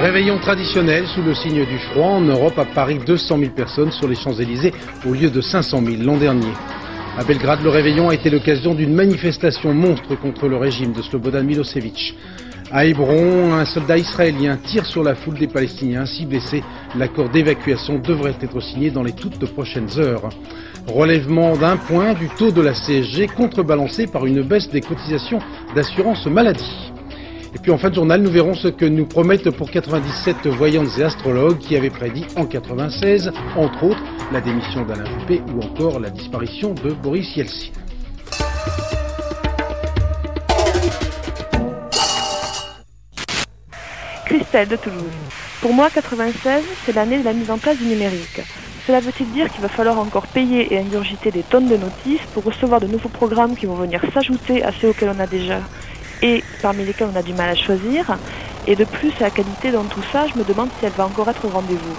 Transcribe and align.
Réveillon 0.00 0.38
traditionnel 0.38 1.06
sous 1.08 1.20
le 1.20 1.34
signe 1.34 1.66
du 1.66 1.76
froid 1.76 2.06
en 2.06 2.22
Europe, 2.22 2.58
à 2.58 2.64
Paris, 2.64 2.98
200 3.04 3.38
000 3.38 3.50
personnes 3.50 3.92
sur 3.92 4.08
les 4.08 4.14
Champs-Élysées 4.14 4.72
au 5.06 5.12
lieu 5.12 5.28
de 5.28 5.42
500 5.42 5.82
000 5.84 6.02
l'an 6.02 6.16
dernier. 6.16 6.54
À 7.18 7.24
Belgrade, 7.24 7.62
le 7.62 7.68
réveillon 7.68 8.08
a 8.08 8.14
été 8.14 8.30
l'occasion 8.30 8.74
d'une 8.74 8.94
manifestation 8.94 9.74
monstre 9.74 10.18
contre 10.18 10.48
le 10.48 10.56
régime 10.56 10.94
de 10.94 11.02
Slobodan 11.02 11.42
Milosevic. 11.42 12.16
À 12.72 12.86
Hébron, 12.86 13.52
un 13.52 13.66
soldat 13.66 13.98
israélien 13.98 14.56
tire 14.56 14.86
sur 14.86 15.02
la 15.02 15.14
foule 15.14 15.36
des 15.36 15.48
Palestiniens 15.48 16.00
ainsi 16.00 16.24
blessés. 16.24 16.64
L'accord 16.96 17.28
d'évacuation 17.28 17.98
devrait 17.98 18.36
être 18.40 18.60
signé 18.60 18.90
dans 18.90 19.02
les 19.02 19.12
toutes 19.12 19.44
prochaines 19.52 19.98
heures. 19.98 20.30
Relèvement 20.86 21.58
d'un 21.58 21.76
point 21.76 22.14
du 22.14 22.30
taux 22.38 22.52
de 22.52 22.62
la 22.62 22.72
CSG 22.72 23.26
contrebalancé 23.26 24.06
par 24.06 24.24
une 24.24 24.40
baisse 24.40 24.70
des 24.70 24.80
cotisations 24.80 25.40
d'assurance 25.74 26.24
maladie. 26.24 26.90
Et 27.54 27.58
puis 27.58 27.72
en 27.72 27.78
fin 27.78 27.90
de 27.90 27.94
journal, 27.96 28.22
nous 28.22 28.30
verrons 28.30 28.54
ce 28.54 28.68
que 28.68 28.84
nous 28.84 29.06
promettent 29.06 29.50
pour 29.50 29.70
97 29.70 30.46
voyantes 30.46 30.98
et 30.98 31.02
astrologues 31.02 31.58
qui 31.58 31.76
avaient 31.76 31.90
prédit 31.90 32.24
en 32.36 32.46
96, 32.46 33.32
entre 33.56 33.84
autres, 33.84 34.02
la 34.32 34.40
démission 34.40 34.84
d'Alain 34.84 35.04
Juppé 35.18 35.42
ou 35.54 35.60
encore 35.60 35.98
la 35.98 36.10
disparition 36.10 36.74
de 36.74 36.90
Boris 36.92 37.36
Yeltsin. 37.36 37.72
Christelle 44.26 44.68
de 44.68 44.76
Toulouse. 44.76 45.00
Pour 45.60 45.72
moi, 45.72 45.90
96, 45.90 46.62
c'est 46.86 46.94
l'année 46.94 47.18
de 47.18 47.24
la 47.24 47.32
mise 47.32 47.50
en 47.50 47.58
place 47.58 47.78
du 47.78 47.84
numérique. 47.84 48.40
Cela 48.86 49.00
veut-il 49.00 49.30
dire 49.32 49.50
qu'il 49.50 49.60
va 49.60 49.68
falloir 49.68 49.98
encore 49.98 50.26
payer 50.28 50.72
et 50.72 50.78
ingurgiter 50.78 51.32
des 51.32 51.42
tonnes 51.42 51.68
de 51.68 51.76
notices 51.76 52.24
pour 52.32 52.44
recevoir 52.44 52.80
de 52.80 52.86
nouveaux 52.86 53.08
programmes 53.08 53.56
qui 53.56 53.66
vont 53.66 53.74
venir 53.74 54.00
s'ajouter 54.14 54.62
à 54.62 54.70
ceux 54.72 54.90
auxquels 54.90 55.12
on 55.14 55.20
a 55.20 55.26
déjà 55.26 55.60
et 56.22 56.44
parmi 56.62 56.84
lesquels 56.84 57.08
on 57.12 57.16
a 57.16 57.22
du 57.22 57.32
mal 57.32 57.50
à 57.50 57.54
choisir 57.54 58.16
Et 58.66 58.76
de 58.76 58.84
plus, 58.84 59.12
la 59.20 59.30
qualité 59.30 59.70
dans 59.70 59.84
tout 59.84 60.02
ça, 60.12 60.26
je 60.26 60.38
me 60.38 60.44
demande 60.44 60.68
si 60.78 60.86
elle 60.86 60.92
va 60.92 61.06
encore 61.06 61.28
être 61.28 61.44
au 61.44 61.48
rendez-vous. 61.48 61.96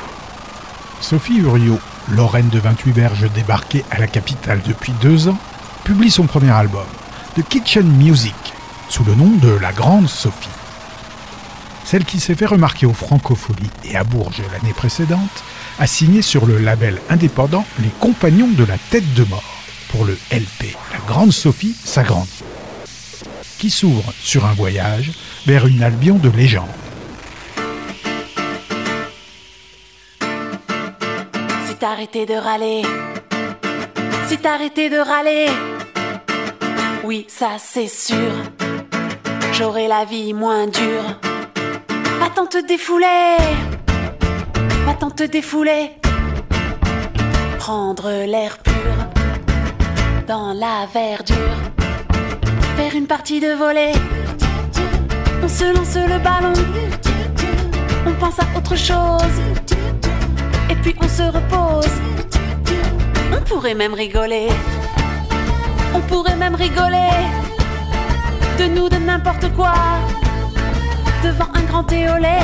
Sophie 1.00 1.39
Uriot, 1.39 1.80
Lorraine 2.09 2.50
de 2.50 2.59
28 2.59 2.91
berges 2.91 3.31
débarquée 3.33 3.83
à 3.89 4.00
la 4.00 4.08
capitale 4.08 4.61
depuis 4.66 4.94
deux 5.02 5.28
ans, 5.28 5.38
publie 5.83 6.11
son 6.11 6.28
premier 6.28 6.52
album, 6.52 6.86
The 7.36 7.44
Kitchen 7.47 7.88
Music, 7.88 8.36
sous 8.89 9.03
le 9.03 9.16
nom 9.16 9.30
de 9.41 9.50
La 9.50 9.72
Grande 9.72 10.08
Sophie. 10.08 10.50
Celle 11.83 12.06
qui 12.06 12.19
s'est 12.19 12.35
fait 12.35 12.45
remarquer 12.45 12.85
aux 12.85 12.94
Francopholies 12.94 13.69
et 13.83 13.97
à 13.97 14.03
Bourges 14.03 14.44
l'année 14.53 14.73
précédente, 14.73 15.44
a 15.80 15.88
signé 15.88 16.22
sur 16.22 16.45
le 16.45 16.58
label 16.58 17.00
indépendant 17.09 17.66
Les 17.80 17.89
Compagnons 18.00 18.50
de 18.50 18.63
la 18.63 18.78
Tête 18.91 19.13
de 19.16 19.23
Mort 19.23 19.44
pour 19.89 20.06
le 20.06 20.17
LP 20.31 20.75
La 20.94 21.00
Grande 21.08 21.33
Sophie 21.33 21.75
s'agrandit, 21.83 22.41
qui 23.61 23.69
s'ouvre 23.69 24.11
sur 24.19 24.47
un 24.47 24.53
voyage 24.53 25.11
vers 25.45 25.67
une 25.67 25.83
Albion 25.83 26.15
de 26.15 26.29
légende. 26.29 26.65
Si 31.67 31.75
t'arrêtais 31.75 32.25
de 32.25 32.33
râler, 32.33 32.81
si 34.27 34.39
t'arrêtais 34.39 34.89
de 34.89 34.97
râler, 34.97 35.45
oui, 37.03 37.27
ça 37.27 37.57
c'est 37.59 37.87
sûr, 37.87 38.33
j'aurai 39.53 39.87
la 39.87 40.05
vie 40.05 40.33
moins 40.33 40.66
dure. 40.66 41.19
Va-t'en 42.19 42.47
te 42.47 42.66
défouler, 42.66 43.38
va-t'en 44.88 45.11
te 45.11 45.23
défouler, 45.23 45.91
prendre 47.59 48.25
l'air 48.25 48.57
pur 48.57 48.73
dans 50.27 50.51
la 50.51 50.88
verdure, 50.91 51.70
faire 52.81 52.96
une 52.96 53.06
partie 53.06 53.40
de 53.40 53.53
volée. 53.64 53.94
On 55.44 55.47
se 55.47 55.66
lance 55.75 55.96
le 56.14 56.18
ballon, 56.28 56.53
on 58.08 58.14
pense 58.14 58.40
à 58.40 58.58
autre 58.58 58.75
chose, 58.75 59.38
et 60.72 60.75
puis 60.81 60.96
on 61.00 61.08
se 61.08 61.25
repose. 61.38 61.96
On 63.36 63.42
pourrait 63.50 63.75
même 63.75 63.94
rigoler, 63.94 64.47
on 65.94 66.02
pourrait 66.12 66.38
même 66.38 66.56
rigoler 66.56 67.14
de 68.59 68.66
nous, 68.75 68.90
de 68.90 68.98
n'importe 68.98 69.48
quoi 69.56 69.75
devant 71.24 71.50
un 71.53 71.63
grand 71.69 71.92
éolé. 71.92 72.40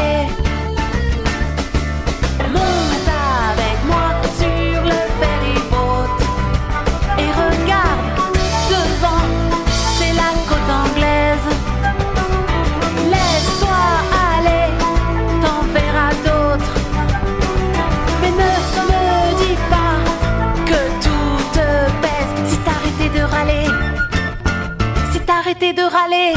T'arrêtais 25.60 25.82
de 25.82 25.88
râler. 25.88 26.34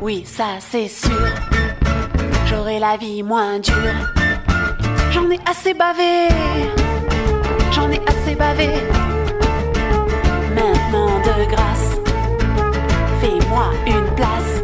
Oui, 0.00 0.24
ça 0.26 0.58
c'est 0.58 0.88
sûr. 0.88 1.28
J'aurai 2.46 2.78
la 2.78 2.96
vie 2.96 3.22
moins 3.22 3.58
dure. 3.60 3.74
J'en 5.10 5.30
ai 5.30 5.38
assez 5.46 5.74
bavé. 5.74 6.28
J'en 7.72 7.90
ai 7.90 8.00
assez 8.06 8.34
bavé. 8.34 8.68
Maintenant 10.54 11.18
de 11.20 11.50
grâce, 11.50 11.98
fais-moi 13.20 13.70
une 13.86 14.14
place 14.16 14.62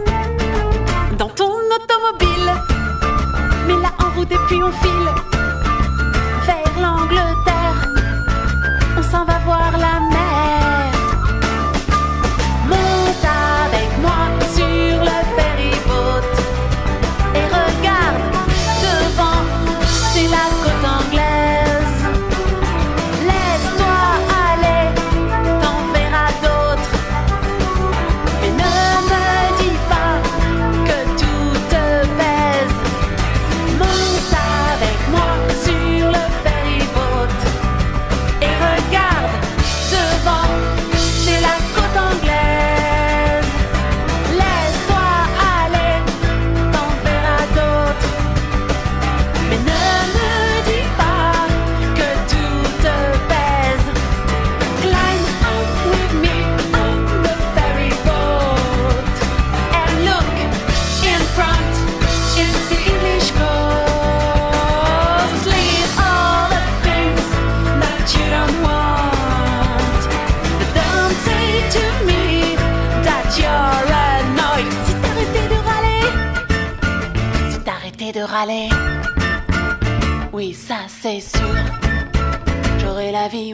dans 1.18 1.28
ton 1.28 1.52
automobile. 1.76 2.52
Mets-la 3.66 3.92
en 4.04 4.16
route 4.16 4.32
et 4.32 4.38
puis 4.48 4.62
on 4.62 4.72
file 4.72 5.37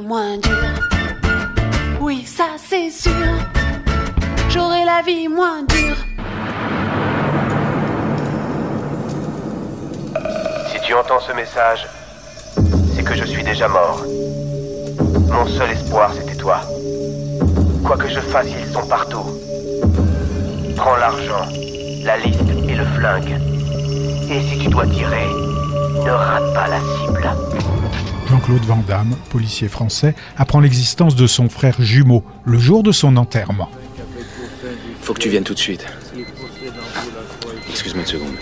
moins 0.01 0.39
dure. 0.39 0.53
Oui, 2.01 2.25
ça 2.27 2.45
c'est 2.57 2.91
sûr. 2.91 3.13
J'aurai 4.49 4.85
la 4.85 5.03
vie 5.03 5.29
moins 5.29 5.63
dure. 5.65 5.97
Si 10.71 10.81
tu 10.83 10.95
entends 10.95 11.21
ce 11.21 11.33
message, 11.33 11.87
c'est 12.95 13.03
que 13.03 13.15
je 13.15 13.25
suis 13.25 13.43
déjà 13.43 13.69
mort. 13.69 14.05
Mon 15.29 15.47
seul 15.47 15.71
espoir, 15.71 16.13
c'était 16.15 16.37
toi. 16.37 16.61
Quoi 17.85 17.97
que 17.97 18.09
je 18.09 18.21
fasse, 18.21 18.49
ils 18.49 18.73
sont 18.73 18.87
partout. 18.87 19.27
Prends 20.77 20.97
l'argent, 20.97 21.47
la 22.05 22.17
liste 22.19 22.41
et 22.69 22.75
le 22.75 22.85
flingue. 22.97 23.41
Et 24.31 24.41
si 24.43 24.59
tu 24.59 24.69
dois 24.69 24.87
tirer, 24.87 25.27
ne 26.05 26.11
rate 26.11 26.55
pas 26.55 26.69
la 26.69 26.81
cible. 26.81 27.74
Jean-Claude 28.35 28.65
Van 28.65 28.83
Damme, 28.85 29.15
policier 29.31 29.69
français, 29.69 30.13
apprend 30.37 30.59
l'existence 30.59 31.15
de 31.15 31.29
son 31.29 31.49
frère 31.49 31.77
jumeau 31.79 32.25
le 32.45 32.59
jour 32.59 32.83
de 32.83 32.91
son 32.91 33.17
enterrement. 33.17 33.71
Faut 35.03 35.15
que 35.15 35.21
tu 35.21 35.29
viennes 35.29 35.45
tout 35.45 35.55
de 35.55 35.59
suite. 35.61 35.87
Excuse-moi 37.71 38.03
une 38.03 38.09
seconde. 38.09 38.35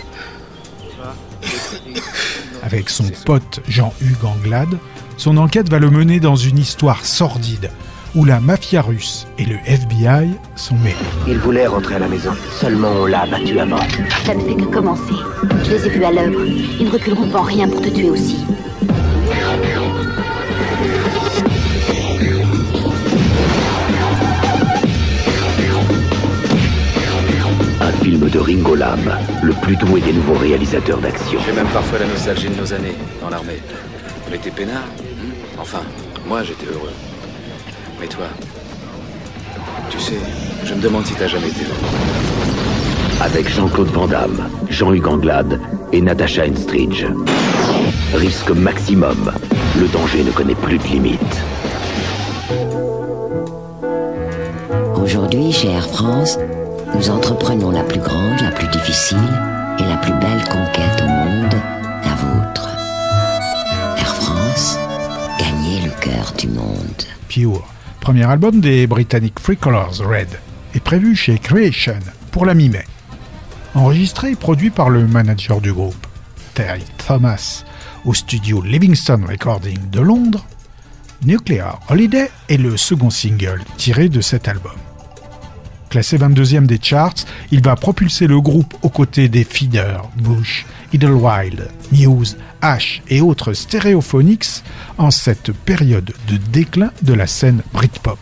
Avec 2.63 2.89
son 2.89 3.03
pote 3.23 3.59
Jean-Hugues 3.67 4.25
Anglade, 4.25 4.79
son 5.17 5.37
enquête 5.37 5.69
va 5.69 5.77
le 5.77 5.91
mener 5.91 6.19
dans 6.19 6.35
une 6.35 6.57
histoire 6.57 7.05
sordide 7.05 7.69
où 8.15 8.25
la 8.25 8.39
mafia 8.39 8.81
russe 8.81 9.27
et 9.37 9.45
le 9.45 9.57
FBI 9.63 10.31
sont 10.55 10.75
mêlés. 10.77 10.95
Il 11.27 11.37
voulait 11.37 11.67
rentrer 11.67 11.95
à 11.95 11.99
la 11.99 12.07
maison, 12.07 12.31
seulement 12.59 12.89
on 12.89 13.05
l'a 13.05 13.27
battu 13.27 13.59
à 13.59 13.65
mort. 13.65 13.85
Ça 14.25 14.33
ne 14.33 14.41
fait 14.41 14.55
que 14.55 14.65
commencer. 14.65 15.13
Je 15.63 15.69
les 15.69 15.85
ai 15.85 15.89
vus 15.89 16.03
à 16.03 16.11
l'œuvre. 16.11 16.43
Ils 16.79 16.85
ne 16.85 16.91
reculeront 16.91 17.29
pas 17.29 17.41
en 17.41 17.43
rien 17.43 17.69
pour 17.69 17.81
te 17.81 17.89
tuer 17.89 18.09
aussi. 18.09 18.43
Film 28.23 28.29
de 28.29 28.39
Ringo 28.39 28.75
Lam, 28.75 28.99
le 29.41 29.53
plus 29.53 29.75
doué 29.75 29.99
des 29.99 30.13
nouveaux 30.13 30.35
réalisateurs 30.35 30.99
d'action. 30.99 31.39
J'ai 31.45 31.51
même 31.51 31.67
parfois 31.67 31.99
la 31.99 32.05
nostalgie 32.05 32.47
de 32.47 32.55
nos 32.55 32.73
années 32.73 32.95
dans 33.21 33.29
l'armée. 33.29 33.59
On 34.29 34.33
était 34.33 34.51
peinards. 34.51 34.87
hmm 34.99 35.59
Enfin, 35.59 35.81
moi 36.27 36.43
j'étais 36.43 36.67
heureux. 36.67 36.91
Mais 37.99 38.07
toi, 38.07 38.25
tu 39.89 39.99
sais, 39.99 40.17
je 40.63 40.73
me 40.73 40.81
demande 40.81 41.05
si 41.05 41.13
t'as 41.15 41.27
jamais 41.27 41.47
été 41.47 41.61
heureux. 41.61 43.21
Avec 43.21 43.49
Jean-Claude 43.49 43.89
Van 43.89 44.07
Damme, 44.07 44.49
Jean-Hugues 44.69 45.07
Anglade 45.07 45.59
et 45.91 46.01
Natasha 46.01 46.45
Henstridge. 46.45 47.05
Risque 48.13 48.51
maximum. 48.51 49.31
Le 49.79 49.87
danger 49.87 50.23
ne 50.23 50.31
connaît 50.31 50.55
plus 50.55 50.77
de 50.77 50.83
limites. 50.83 51.41
Aujourd'hui, 55.01 55.51
chez 55.51 55.69
Air 55.69 55.87
France, 55.89 56.37
nous 56.95 57.09
entreprenons 57.09 57.71
la 57.71 57.83
plus 57.83 57.99
grande, 57.99 58.39
la 58.41 58.51
plus 58.51 58.67
difficile 58.67 59.17
et 59.79 59.83
la 59.83 59.97
plus 59.97 60.13
belle 60.13 60.43
conquête 60.43 61.01
au 61.01 61.07
monde, 61.07 61.55
la 62.03 62.15
vôtre. 62.15 62.69
Air 63.97 64.15
France, 64.15 64.77
gagnez 65.39 65.81
le 65.81 65.91
cœur 65.99 66.33
du 66.37 66.47
monde. 66.47 67.03
Pure, 67.27 67.65
premier 67.99 68.23
album 68.23 68.61
des 68.61 68.87
Britanniques 68.87 69.39
Free 69.39 69.57
Colors 69.57 69.99
Red, 69.99 70.39
est 70.75 70.83
prévu 70.83 71.15
chez 71.15 71.37
Creation 71.39 71.99
pour 72.31 72.45
la 72.45 72.53
mi-mai. 72.53 72.85
Enregistré 73.75 74.31
et 74.31 74.35
produit 74.35 74.69
par 74.69 74.89
le 74.89 75.07
manager 75.07 75.61
du 75.61 75.73
groupe, 75.73 76.07
Terry 76.53 76.83
Thomas, 77.07 77.63
au 78.05 78.13
studio 78.13 78.61
Livingston 78.61 79.21
Recording 79.27 79.89
de 79.89 79.99
Londres, 79.99 80.45
Nuclear 81.25 81.79
Holiday 81.89 82.29
est 82.49 82.57
le 82.57 82.75
second 82.75 83.09
single 83.09 83.63
tiré 83.77 84.09
de 84.09 84.19
cet 84.19 84.47
album. 84.47 84.73
Classé 85.93 86.17
22e 86.17 86.65
des 86.65 86.79
charts, 86.81 87.13
il 87.51 87.61
va 87.61 87.75
propulser 87.75 88.25
le 88.25 88.41
groupe 88.41 88.73
aux 88.81 88.89
côtés 88.89 89.29
des 89.29 89.43
Feeder, 89.43 90.01
Bush, 90.17 90.65
Idlewild, 90.91 91.69
Muse, 91.91 92.35
Ash 92.63 93.03
et 93.09 93.21
autres 93.21 93.53
stéréophonics 93.53 94.63
en 94.97 95.11
cette 95.11 95.51
période 95.51 96.11
de 96.27 96.37
déclin 96.37 96.89
de 97.03 97.13
la 97.13 97.27
scène 97.27 97.61
Britpop. 97.73 98.17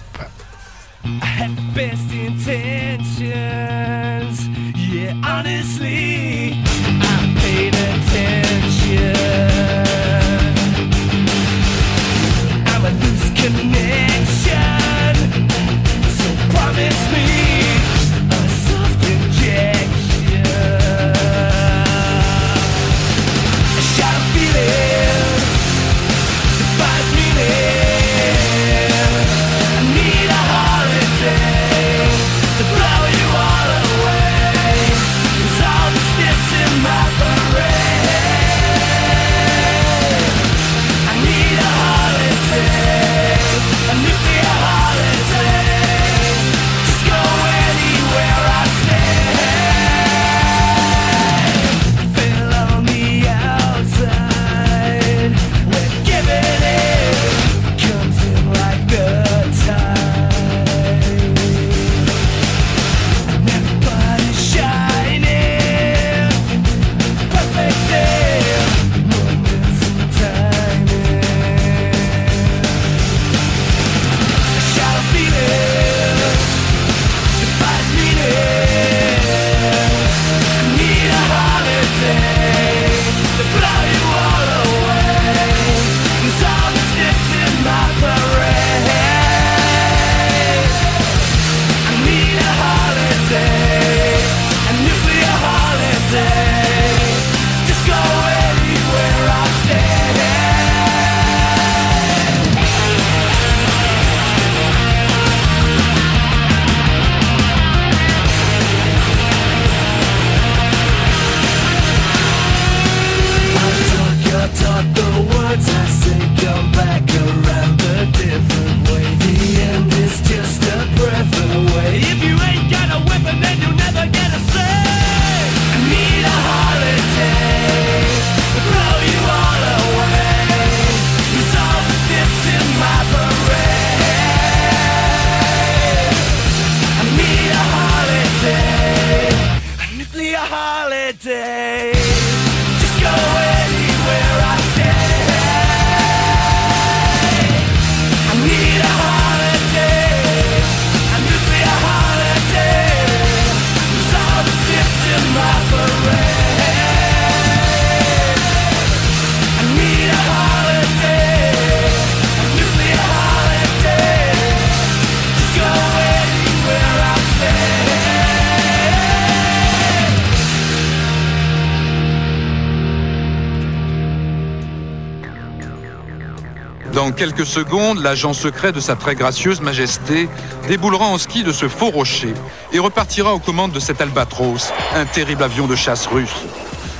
Quelques 177.21 177.45
secondes, 177.45 178.01
l'agent 178.01 178.33
secret 178.33 178.71
de 178.71 178.79
sa 178.79 178.95
très 178.95 179.13
gracieuse 179.13 179.61
majesté 179.61 180.27
déboulera 180.67 181.05
en 181.05 181.19
ski 181.19 181.43
de 181.43 181.51
ce 181.51 181.67
faux 181.67 181.91
rocher 181.91 182.33
et 182.73 182.79
repartira 182.79 183.35
aux 183.35 183.37
commandes 183.37 183.71
de 183.71 183.79
cet 183.79 184.01
Albatros, 184.01 184.73
un 184.95 185.05
terrible 185.05 185.43
avion 185.43 185.67
de 185.67 185.75
chasse 185.75 186.07
russe. 186.07 186.33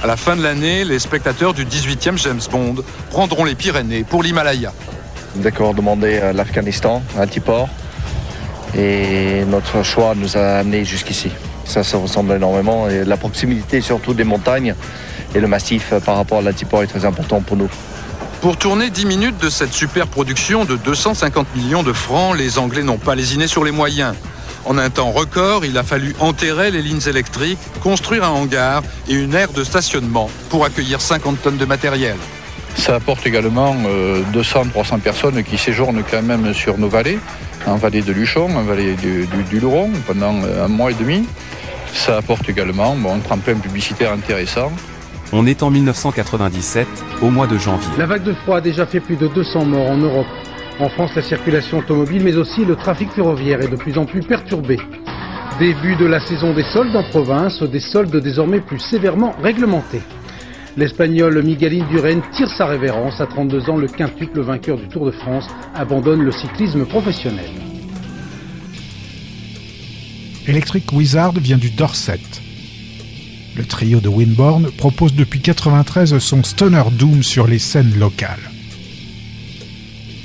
À 0.04 0.06
la 0.06 0.16
fin 0.18 0.36
de 0.36 0.44
l'année, 0.44 0.86
les 0.86 1.00
spectateurs 1.00 1.56
du 1.56 1.66
18e 1.66 2.20
James 2.20 2.42
Bond 2.52 2.76
prendront 3.10 3.46
les 3.46 3.56
Pyrénées 3.56 4.04
pour 4.04 4.22
l'Himalaya. 4.22 4.74
D'accord, 5.38 5.74
demandé 5.74 6.20
à 6.20 6.34
l'Afghanistan, 6.34 7.02
à 7.18 7.22
Altiport. 7.22 7.68
Et 8.78 9.44
notre 9.48 9.82
choix 9.82 10.14
nous 10.16 10.38
a 10.38 10.60
amenés 10.60 10.86
jusqu'ici. 10.86 11.32
Ça 11.66 11.84
se 11.84 11.96
ressemble 11.96 12.34
énormément. 12.34 12.86
La 12.86 13.18
proximité 13.18 13.82
surtout 13.82 14.14
des 14.14 14.24
montagnes 14.24 14.76
et 15.34 15.40
le 15.40 15.48
massif 15.48 15.96
par 16.06 16.18
rapport 16.18 16.38
à 16.38 16.42
l'Altiport 16.44 16.84
est 16.84 16.88
très 16.88 17.06
important 17.06 17.42
pour 17.42 17.58
nous. 17.58 17.72
Pour 18.42 18.58
tourner 18.58 18.90
10 18.90 19.06
minutes 19.06 19.38
de 19.38 19.52
cette 19.52 19.72
super 19.72 20.08
production 20.08 20.66
de 20.66 20.76
250 20.76 21.56
millions 21.56 21.84
de 21.84 21.94
francs, 21.94 22.36
les 22.36 22.58
Anglais 22.58 22.82
n'ont 22.82 22.98
pas 22.98 23.14
lésiné 23.14 23.46
sur 23.46 23.64
les 23.64 23.70
moyens. 23.70 24.16
En 24.66 24.80
un 24.80 24.90
temps 24.90 25.12
record, 25.12 25.64
il 25.64 25.78
a 25.78 25.84
fallu 25.84 26.16
enterrer 26.20 26.72
les 26.72 26.82
lignes 26.82 27.08
électriques, 27.08 27.60
construire 27.84 28.24
un 28.24 28.30
hangar 28.30 28.82
et 29.08 29.14
une 29.14 29.36
aire 29.36 29.52
de 29.52 29.64
stationnement 29.64 30.28
pour 30.50 30.66
accueillir 30.66 31.02
50 31.02 31.40
tonnes 31.40 31.58
de 31.58 31.66
matériel. 31.66 32.16
Ça 32.78 32.96
apporte 32.96 33.28
également 33.28 33.76
200-300 34.34 35.02
personnes 35.02 35.44
qui 35.44 35.60
séjournent 35.60 36.04
quand 36.10 36.24
même 36.24 36.52
sur 36.56 36.80
nos 36.80 36.90
vallées, 36.90 37.20
en 37.68 37.76
vallée 37.76 38.02
de 38.02 38.12
Luchon, 38.12 38.56
en 38.58 38.64
vallée 38.64 38.96
du, 38.96 39.28
du, 39.28 39.62
pendant 40.08 40.34
un 40.44 40.68
mois 40.68 40.90
et 40.90 40.96
demi. 40.96 41.28
Ça 41.94 42.18
apporte 42.18 42.50
également 42.50 42.96
bon, 42.96 43.18
un 43.18 43.20
tremplin 43.20 43.54
publicitaire 43.54 44.12
intéressant. 44.12 44.72
On 45.34 45.46
est 45.46 45.64
en 45.64 45.70
1997, 45.70 46.88
au 47.22 47.30
mois 47.30 47.48
de 47.48 47.58
janvier. 47.58 47.88
La 47.98 48.06
vague 48.06 48.24
de 48.24 48.34
froid 48.34 48.58
a 48.58 48.62
déjà 48.62 48.86
fait 48.86 49.00
plus 49.00 49.16
de 49.16 49.28
200 49.30 49.64
morts 49.64 49.90
en 49.90 49.96
Europe. 49.96 50.28
En 50.78 50.90
France, 50.90 51.12
la 51.16 51.22
circulation 51.22 51.78
automobile, 51.78 52.22
mais 52.22 52.36
aussi 52.36 52.66
le 52.66 52.76
trafic 52.76 53.10
ferroviaire 53.12 53.62
est 53.62 53.70
de 53.70 53.78
plus 53.78 53.98
en 53.98 54.06
plus 54.06 54.22
perturbé. 54.22 54.78
Début 55.58 55.96
de 55.96 56.06
la 56.06 56.20
saison 56.20 56.54
des 56.54 56.64
soldes 56.64 56.96
en 56.98 57.04
province, 57.04 57.64
des 57.64 57.80
soldes 57.80 58.18
désormais 58.18 58.60
plus 58.60 58.80
sévèrement 58.80 59.34
réglementés. 59.42 60.02
L'Espagnol 60.76 61.42
Miguel 61.44 61.82
Indurain 61.82 62.20
tire 62.34 62.50
sa 62.50 62.66
révérence. 62.66 63.22
À 63.22 63.26
32 63.26 63.70
ans, 63.70 63.78
le 63.78 63.88
quintuple 63.88 64.42
vainqueur 64.42 64.78
du 64.78 64.90
Tour 64.90 65.06
de 65.06 65.12
France 65.12 65.48
abandonne 65.74 66.24
le 66.24 66.32
cyclisme 66.34 66.86
professionnel. 66.86 67.52
Electric 70.46 70.92
Wizard 70.92 71.34
vient 71.34 71.58
du 71.58 71.70
Dorset. 71.70 72.20
Le 73.56 73.66
trio 73.66 74.00
de 74.00 74.08
Winborn 74.08 74.72
propose 74.72 75.14
depuis 75.14 75.40
1993 75.40 76.18
son 76.20 76.44
Stoner 76.44 76.84
Doom 76.92 77.22
sur 77.22 77.48
les 77.48 77.60
scènes 77.60 77.98
locales. 77.98 78.52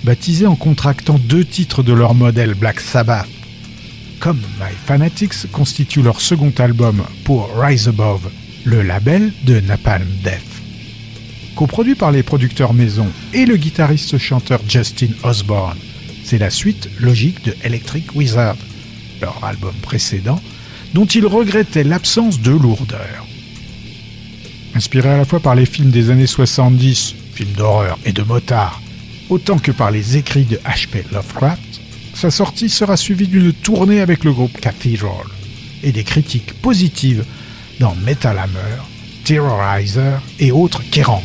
Baptisé 0.04 0.46
en 0.46 0.54
contractant 0.54 1.18
deux 1.18 1.44
titres 1.44 1.82
de 1.82 1.92
leur 1.92 2.14
modèle 2.14 2.54
Black 2.54 2.80
Sabbath, 2.80 3.28
comme 4.20 4.40
My 4.60 4.72
Fanatics 4.86 5.50
constitue 5.50 6.02
leur 6.02 6.20
second 6.20 6.52
album 6.58 7.02
pour 7.24 7.50
Rise 7.58 7.88
Above, 7.88 8.30
le 8.64 8.82
label 8.82 9.32
de 9.44 9.58
Napalm 9.60 10.06
Death. 10.22 10.42
Coproduit 11.56 11.96
par 11.96 12.12
les 12.12 12.22
producteurs 12.22 12.74
maison 12.74 13.08
et 13.32 13.44
le 13.44 13.56
guitariste-chanteur 13.56 14.60
Justin 14.68 15.08
Osborne, 15.24 15.78
c'est 16.22 16.38
la 16.38 16.50
suite 16.50 16.88
logique 17.00 17.44
de 17.44 17.56
Electric 17.64 18.14
Wizard, 18.14 18.56
leur 19.20 19.42
album 19.42 19.74
précédent, 19.82 20.40
dont 20.96 21.04
ils 21.04 21.26
regrettaient 21.26 21.84
l'absence 21.84 22.40
de 22.40 22.52
lourdeur. 22.52 23.26
Inspiré 24.74 25.10
à 25.10 25.18
la 25.18 25.26
fois 25.26 25.40
par 25.40 25.54
les 25.54 25.66
films 25.66 25.90
des 25.90 26.08
années 26.08 26.26
70, 26.26 27.14
films 27.34 27.52
d'horreur 27.52 27.98
et 28.06 28.12
de 28.12 28.22
motards, 28.22 28.80
autant 29.28 29.58
que 29.58 29.72
par 29.72 29.90
les 29.90 30.16
écrits 30.16 30.46
de 30.46 30.56
H.P. 30.56 31.04
Lovecraft, 31.12 31.82
sa 32.14 32.30
sortie 32.30 32.70
sera 32.70 32.96
suivie 32.96 33.28
d'une 33.28 33.52
tournée 33.52 34.00
avec 34.00 34.24
le 34.24 34.32
groupe 34.32 34.58
Cathedral 34.58 35.26
et 35.82 35.92
des 35.92 36.02
critiques 36.02 36.54
positives 36.62 37.26
dans 37.78 37.94
Metal 37.94 38.38
Hammer, 38.38 38.80
Terrorizer 39.22 40.22
et 40.40 40.50
autres 40.50 40.82
Kerrang. 40.90 41.22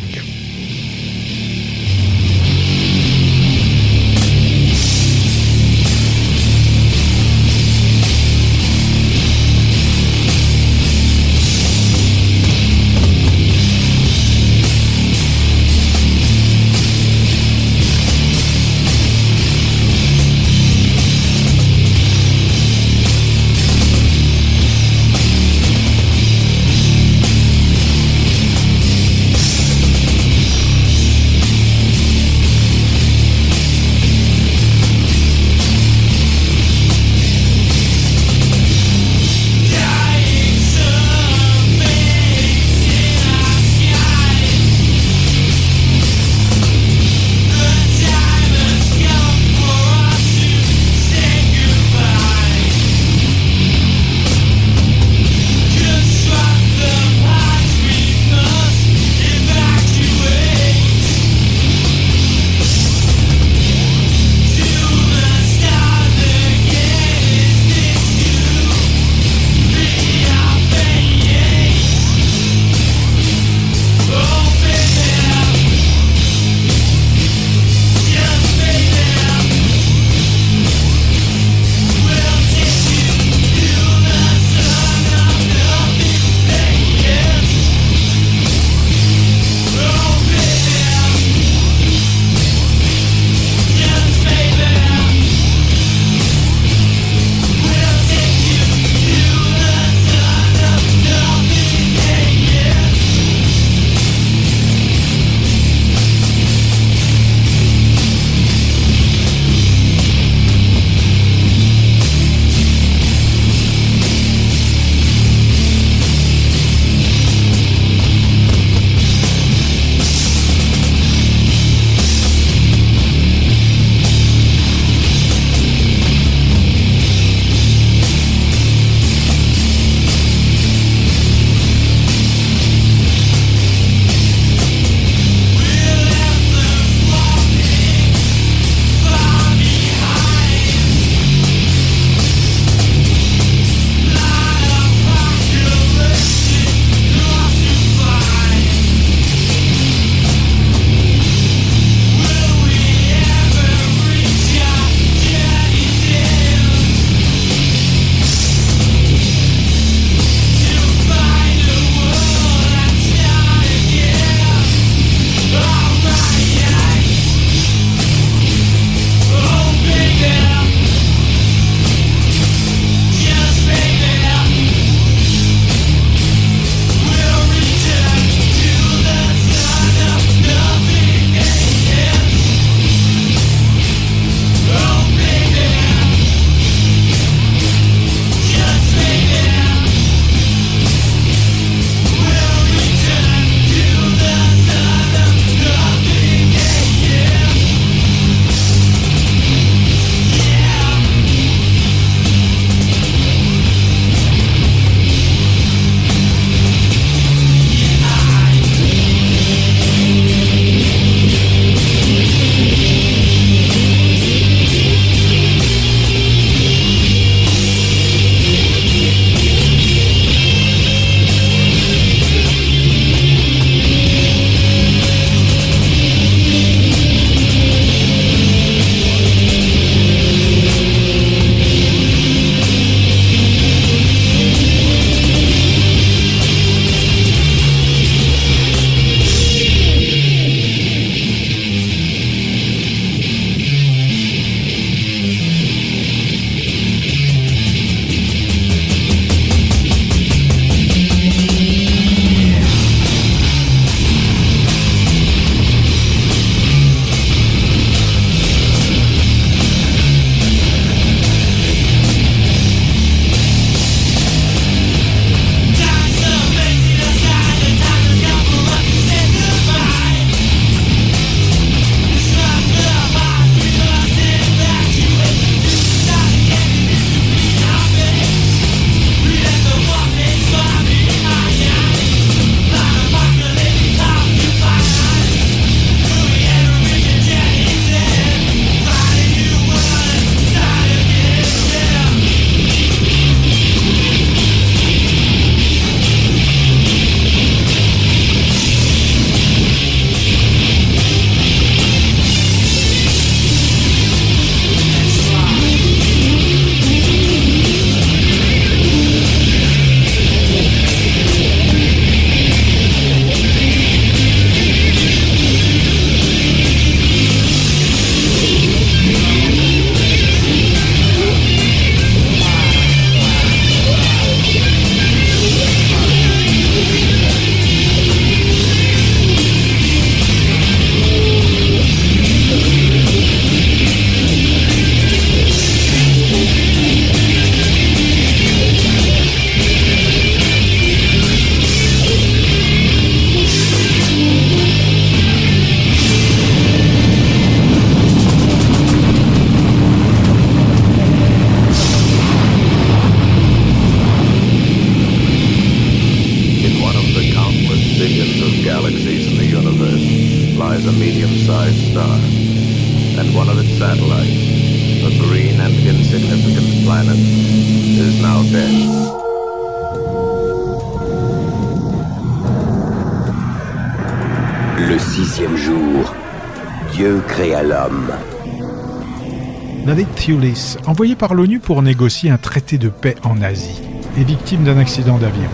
Envoyé 380.88 381.16
par 381.16 381.34
l'ONU 381.34 381.60
pour 381.60 381.82
négocier 381.82 382.30
un 382.30 382.38
traité 382.38 382.78
de 382.78 382.90
paix 382.90 383.16
en 383.24 383.42
Asie, 383.42 383.82
est 384.18 384.24
victime 384.24 384.64
d'un 384.64 384.78
accident 384.78 385.18
d'avion. 385.18 385.50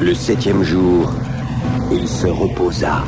Le 0.00 0.14
septième 0.14 0.62
jour, 0.62 1.12
il 1.92 2.08
se 2.08 2.26
reposa. 2.26 3.04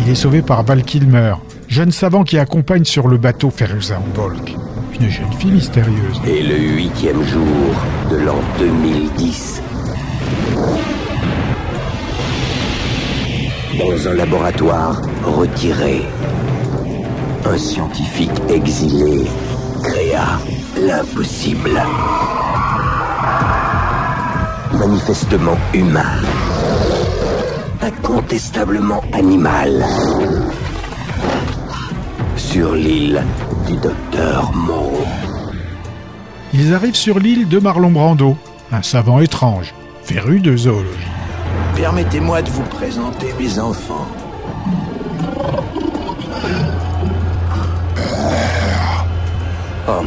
Il 0.00 0.10
est 0.10 0.14
sauvé 0.14 0.42
par 0.42 0.64
Val 0.64 0.82
Kilmer, 0.82 1.34
jeune 1.68 1.92
savant 1.92 2.24
qui 2.24 2.38
accompagne 2.38 2.84
sur 2.84 3.08
le 3.08 3.18
bateau 3.18 3.50
Feruza 3.50 4.00
Bolk, 4.14 4.54
une 5.00 5.08
jeune 5.08 5.32
fille 5.38 5.52
mystérieuse. 5.52 6.20
Et 6.26 6.42
le 6.42 6.56
huitième 6.56 7.22
jour 7.22 7.74
de 8.10 8.16
l'an 8.16 8.40
2010. 8.58 9.62
Dans 13.78 14.08
un 14.08 14.14
laboratoire 14.14 15.02
retiré, 15.24 16.02
un 17.44 17.58
scientifique 17.58 18.30
exilé 18.48 19.24
créa 19.82 20.38
l'impossible. 20.76 21.82
Manifestement 24.72 25.58
humain. 25.74 26.16
Incontestablement 27.80 29.02
animal. 29.12 29.84
Sur 32.36 32.74
l'île 32.74 33.22
du 33.66 33.76
docteur 33.76 34.52
Moreau. 34.54 35.04
Ils 36.54 36.74
arrivent 36.74 36.94
sur 36.94 37.18
l'île 37.18 37.48
de 37.48 37.58
Marlon 37.58 37.90
Brando, 37.90 38.36
un 38.70 38.82
savant 38.82 39.20
étrange, 39.20 39.74
féru 40.04 40.40
de 40.40 40.56
zoologie. 40.56 40.88
Permettez-moi 41.76 42.42
de 42.42 42.50
vous 42.50 42.64
présenter 42.64 43.34
mes 43.38 43.58
enfants. 43.58 44.06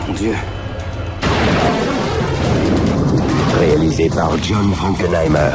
Mon 0.07 0.13
Dieu. 0.13 0.33
Réalisé 3.59 4.09
par 4.09 4.31
John 4.41 4.73
Frankenheimer. 4.73 5.51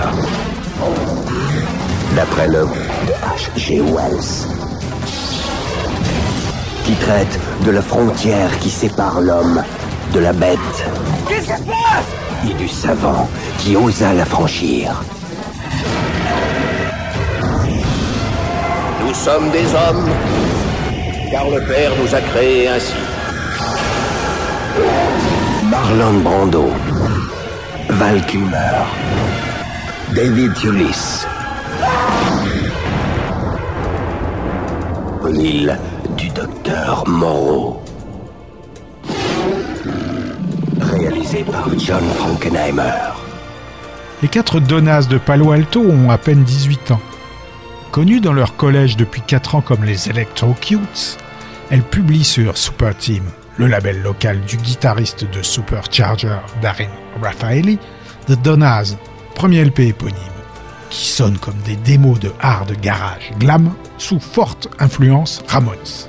D'après 2.16 2.48
l'œuvre 2.48 2.74
de 3.06 3.12
H.G. 3.12 3.80
Wells. 3.80 4.46
Qui 6.84 6.94
traite 6.94 7.38
de 7.64 7.70
la 7.70 7.82
frontière 7.82 8.58
qui 8.60 8.70
sépare 8.70 9.20
l'homme 9.20 9.62
de 10.12 10.20
la 10.20 10.32
bête 10.32 10.58
Qu'est-ce 11.28 11.46
qui 11.46 11.52
se 11.52 11.62
passe? 11.62 12.50
Et 12.50 12.54
du 12.54 12.68
savant 12.68 13.28
qui 13.58 13.76
osa 13.76 14.14
la 14.14 14.24
franchir. 14.24 15.02
Nous 19.06 19.14
sommes 19.14 19.50
des 19.50 19.66
hommes, 19.74 20.08
car 21.30 21.48
le 21.50 21.60
Père 21.66 21.92
nous 22.02 22.14
a 22.14 22.20
créés 22.20 22.68
ainsi. 22.68 22.94
Marlon 25.82 26.20
Brando, 26.20 26.70
Val 27.88 28.20
Kilmer, 28.26 28.84
David 30.14 30.52
Thewlis. 30.54 31.24
L'île 35.30 35.78
du 36.18 36.28
docteur 36.28 37.04
Moreau. 37.08 37.82
Réalisé 40.80 41.44
par 41.44 41.66
John 41.78 42.04
Frankenheimer. 42.18 43.14
Les 44.22 44.28
quatre 44.28 44.60
Donas 44.60 45.06
de 45.08 45.16
Palo 45.16 45.52
Alto 45.52 45.80
ont 45.80 46.10
à 46.10 46.18
peine 46.18 46.44
18 46.44 46.90
ans. 46.90 47.00
Connues 47.90 48.20
dans 48.20 48.34
leur 48.34 48.56
collège 48.56 48.98
depuis 48.98 49.22
4 49.22 49.54
ans 49.54 49.62
comme 49.62 49.84
les 49.84 50.10
Electrocutes, 50.10 51.16
elles 51.70 51.82
publient 51.82 52.24
sur 52.24 52.58
Super 52.58 52.94
Team, 52.94 53.22
le 53.58 53.66
label 53.66 54.02
local 54.02 54.40
du 54.42 54.56
guitariste 54.56 55.30
de 55.30 55.42
Supercharger 55.42 56.38
Darin 56.62 56.90
Raffaelli, 57.22 57.78
The 58.26 58.40
Donas, 58.42 58.96
premier 59.34 59.64
LP 59.64 59.80
éponyme, 59.80 60.14
qui 60.90 61.08
sonne 61.08 61.38
comme 61.38 61.58
des 61.64 61.76
démos 61.76 62.18
de 62.18 62.32
hard 62.40 62.72
garage 62.80 63.32
glam 63.38 63.72
sous 63.98 64.20
forte 64.20 64.68
influence 64.78 65.42
Ramones. 65.48 66.08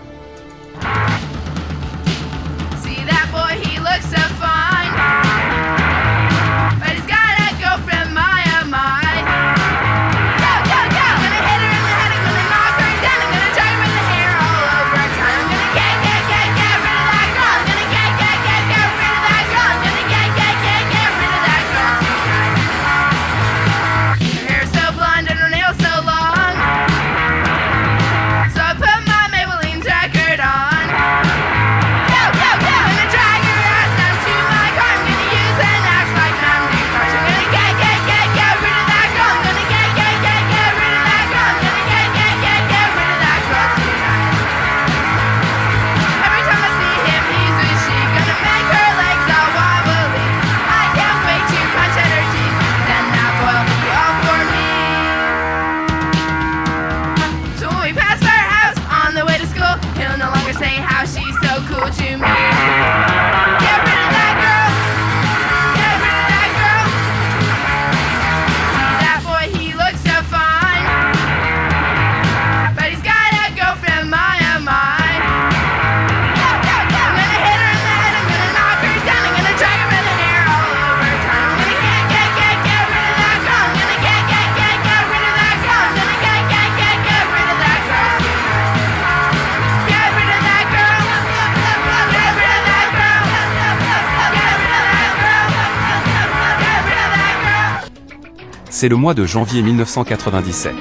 C'est 98.81 98.89
le 98.89 98.95
mois 98.95 99.13
de 99.13 99.25
janvier 99.25 99.61
1997. 99.61 100.73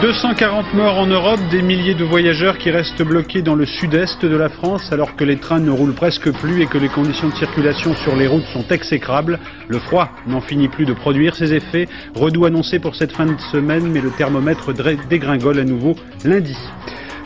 240 0.00 0.72
morts 0.72 0.96
en 0.96 1.06
Europe, 1.06 1.38
des 1.50 1.60
milliers 1.60 1.94
de 1.94 2.02
voyageurs 2.02 2.56
qui 2.56 2.70
restent 2.70 3.02
bloqués 3.02 3.42
dans 3.42 3.54
le 3.54 3.66
sud-est 3.66 4.24
de 4.24 4.34
la 4.34 4.48
France 4.48 4.90
alors 4.90 5.16
que 5.16 5.24
les 5.24 5.36
trains 5.36 5.60
ne 5.60 5.70
roulent 5.70 5.92
presque 5.92 6.32
plus 6.32 6.62
et 6.62 6.66
que 6.66 6.78
les 6.78 6.88
conditions 6.88 7.28
de 7.28 7.34
circulation 7.34 7.94
sur 7.96 8.16
les 8.16 8.26
routes 8.26 8.46
sont 8.54 8.64
exécrables. 8.70 9.38
Le 9.68 9.78
froid 9.80 10.08
n'en 10.26 10.40
finit 10.40 10.68
plus 10.68 10.86
de 10.86 10.94
produire 10.94 11.36
ses 11.36 11.52
effets. 11.52 11.88
Redout 12.14 12.46
annoncé 12.46 12.78
pour 12.78 12.96
cette 12.96 13.12
fin 13.12 13.26
de 13.26 13.38
semaine, 13.52 13.90
mais 13.90 14.00
le 14.00 14.08
thermomètre 14.08 14.72
dégringole 15.10 15.58
à 15.58 15.64
nouveau 15.64 15.94
lundi. 16.24 16.56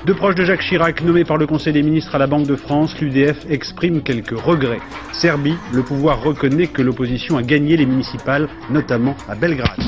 Deux 0.07 0.15
proches 0.15 0.35
de 0.35 0.45
Jacques 0.47 0.63
Chirac 0.63 1.03
nommés 1.03 1.25
par 1.25 1.37
le 1.37 1.47
Conseil 1.47 1.75
des 1.75 1.83
ministres 1.83 2.15
à 2.15 2.19
la 2.19 2.27
Banque 2.27 2.47
de 2.47 2.57
France, 2.57 2.99
l'UDF 3.01 3.45
exprime 3.51 4.03
quelques 4.03 4.39
regrets. 4.39 4.81
Serbie, 5.13 5.57
le 5.73 5.83
pouvoir 5.83 6.23
reconnaît 6.23 6.69
que 6.69 6.81
l'opposition 6.81 7.37
a 7.37 7.43
gagné 7.43 7.77
les 7.77 7.85
municipales, 7.85 8.49
notamment 8.71 9.15
à 9.29 9.35
Belgrade. 9.35 9.79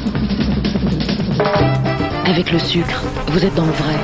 Avec 2.26 2.52
le 2.52 2.58
sucre, 2.58 3.02
vous 3.28 3.42
êtes 3.42 3.54
dans 3.54 3.64
le 3.64 3.72
vrai. 3.72 3.94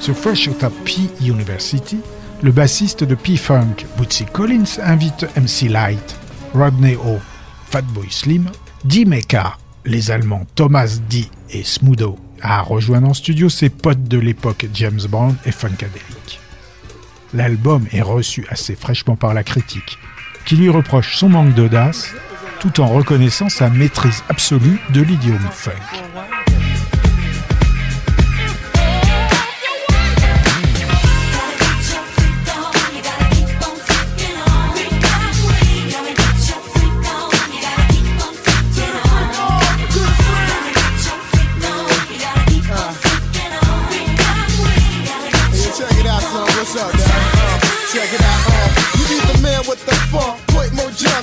Sur 0.00 0.16
Fresh 0.16 0.48
Out 0.48 0.64
of 0.64 0.72
P 0.84 1.02
University, 1.24 1.98
le 2.42 2.50
bassiste 2.50 3.04
de 3.04 3.14
P-Funk, 3.14 3.86
Bootsy 3.96 4.24
Collins, 4.24 4.80
invite 4.82 5.28
MC 5.36 5.70
Light, 5.70 6.16
Rodney 6.54 6.96
O, 6.96 7.18
Fatboy 7.66 8.10
Slim, 8.10 8.46
D. 8.84 9.04
Mecca, 9.04 9.56
les 9.84 10.10
Allemands 10.10 10.46
Thomas 10.56 10.98
D. 11.08 11.26
et 11.50 11.62
Smudo 11.62 12.18
a 12.42 12.62
rejoint 12.62 13.04
en 13.04 13.14
studio 13.14 13.48
ses 13.48 13.70
potes 13.70 14.04
de 14.04 14.18
l'époque 14.18 14.66
James 14.74 15.00
Brown 15.08 15.36
et 15.44 15.52
Funkadelic. 15.52 16.40
L'album 17.32 17.86
est 17.92 18.02
reçu 18.02 18.46
assez 18.50 18.74
fraîchement 18.74 19.16
par 19.16 19.34
la 19.34 19.44
critique, 19.44 19.98
qui 20.44 20.56
lui 20.56 20.68
reproche 20.68 21.16
son 21.16 21.28
manque 21.28 21.54
d'audace, 21.54 22.12
tout 22.58 22.80
en 22.80 22.88
reconnaissant 22.88 23.48
sa 23.48 23.70
maîtrise 23.70 24.24
absolue 24.28 24.80
de 24.92 25.00
l'idiome 25.00 25.48
funk. 25.50 26.09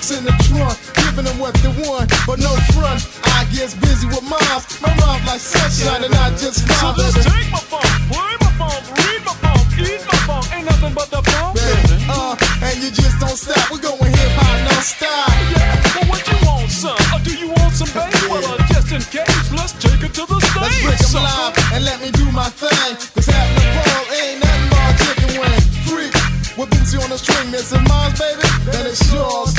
Junks 0.07 0.17
in 0.17 0.23
the 0.25 0.31
trunk. 0.47 0.77
Giving 0.95 1.25
them 1.25 1.39
what 1.39 1.53
they 1.55 1.69
want, 1.83 2.11
but 2.25 2.39
no 2.39 2.53
front. 2.73 3.03
I 3.23 3.45
gets 3.51 3.75
busy 3.75 4.07
with 4.07 4.23
moms. 4.23 4.81
My 4.81 4.93
rhymes 4.95 5.25
like 5.27 5.39
sunshine, 5.39 6.03
and 6.03 6.13
I 6.15 6.29
just 6.31 6.65
smile. 6.65 6.95
So 6.95 7.11
just 7.11 7.27
take 7.27 7.51
my 7.51 7.59
phone, 7.59 7.91
play 8.11 8.35
my 8.39 8.51
phone, 8.59 8.81
read 8.95 9.21
my 9.25 9.35
phone, 9.43 9.63
eat 9.79 10.01
my 10.07 10.17
phone. 10.27 10.43
Ain't 10.53 10.65
nothing 10.65 10.93
but 10.93 11.09
the 11.11 11.21
phone. 11.21 11.53
Baby, 11.55 12.05
uh, 12.09 12.35
and 12.63 12.77
you 12.83 12.91
just 12.91 13.19
don't 13.19 13.37
stop. 13.37 13.71
We're 13.71 13.83
going 13.83 14.11
hip 14.11 14.31
hop 14.39 14.71
non-stop. 14.71 15.29
Yeah, 15.55 15.75
well, 15.95 16.07
what 16.09 16.21
you 16.27 16.37
want, 16.45 16.69
son? 16.71 16.97
Or 17.13 17.19
do 17.23 17.33
you 17.35 17.49
want 17.49 17.73
some 17.73 17.91
bass? 17.91 18.13
Well, 18.29 18.43
uh, 18.43 18.57
just 18.71 18.91
in 18.91 19.03
case, 19.11 19.47
let's 19.51 19.73
take 19.75 20.01
it 20.03 20.13
to 20.15 20.23
the 20.25 20.39
stage. 20.39 20.61
Let's 20.61 20.81
break 20.83 20.99
'em 20.99 21.11
son. 21.11 21.23
live 21.23 21.53
and 21.73 21.81
let 21.85 21.97
me 22.01 22.11
do 22.11 22.25
my 22.31 22.49
thing. 22.49 22.91
Cause 23.15 23.27
having 23.27 23.57
a 23.59 23.67
ball 23.75 24.03
ain't 24.19 24.39
nothing 24.43 24.67
but 24.71 24.91
chicken 25.03 25.31
wing. 25.41 25.61
Freak 25.89 26.13
with 26.57 26.69
bootsy 26.71 26.97
on 27.03 27.09
the 27.09 27.17
string, 27.17 27.51
missing 27.51 27.83
mines, 27.89 28.19
baby. 28.19 28.47
Then 28.71 28.85
it's 28.87 29.01
yours. 29.11 29.56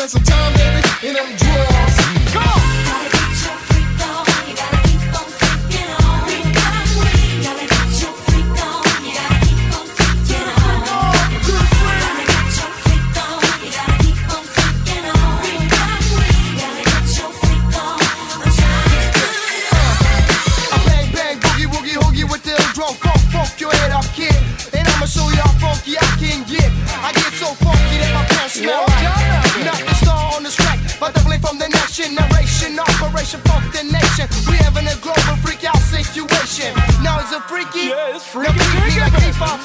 Spend 0.00 0.10
some 0.10 0.22
time, 0.22 0.54
baby, 0.54 0.89
freaking 38.20 38.70
nigga. 38.76 39.08
Keep 39.18 39.40
our 39.40 39.58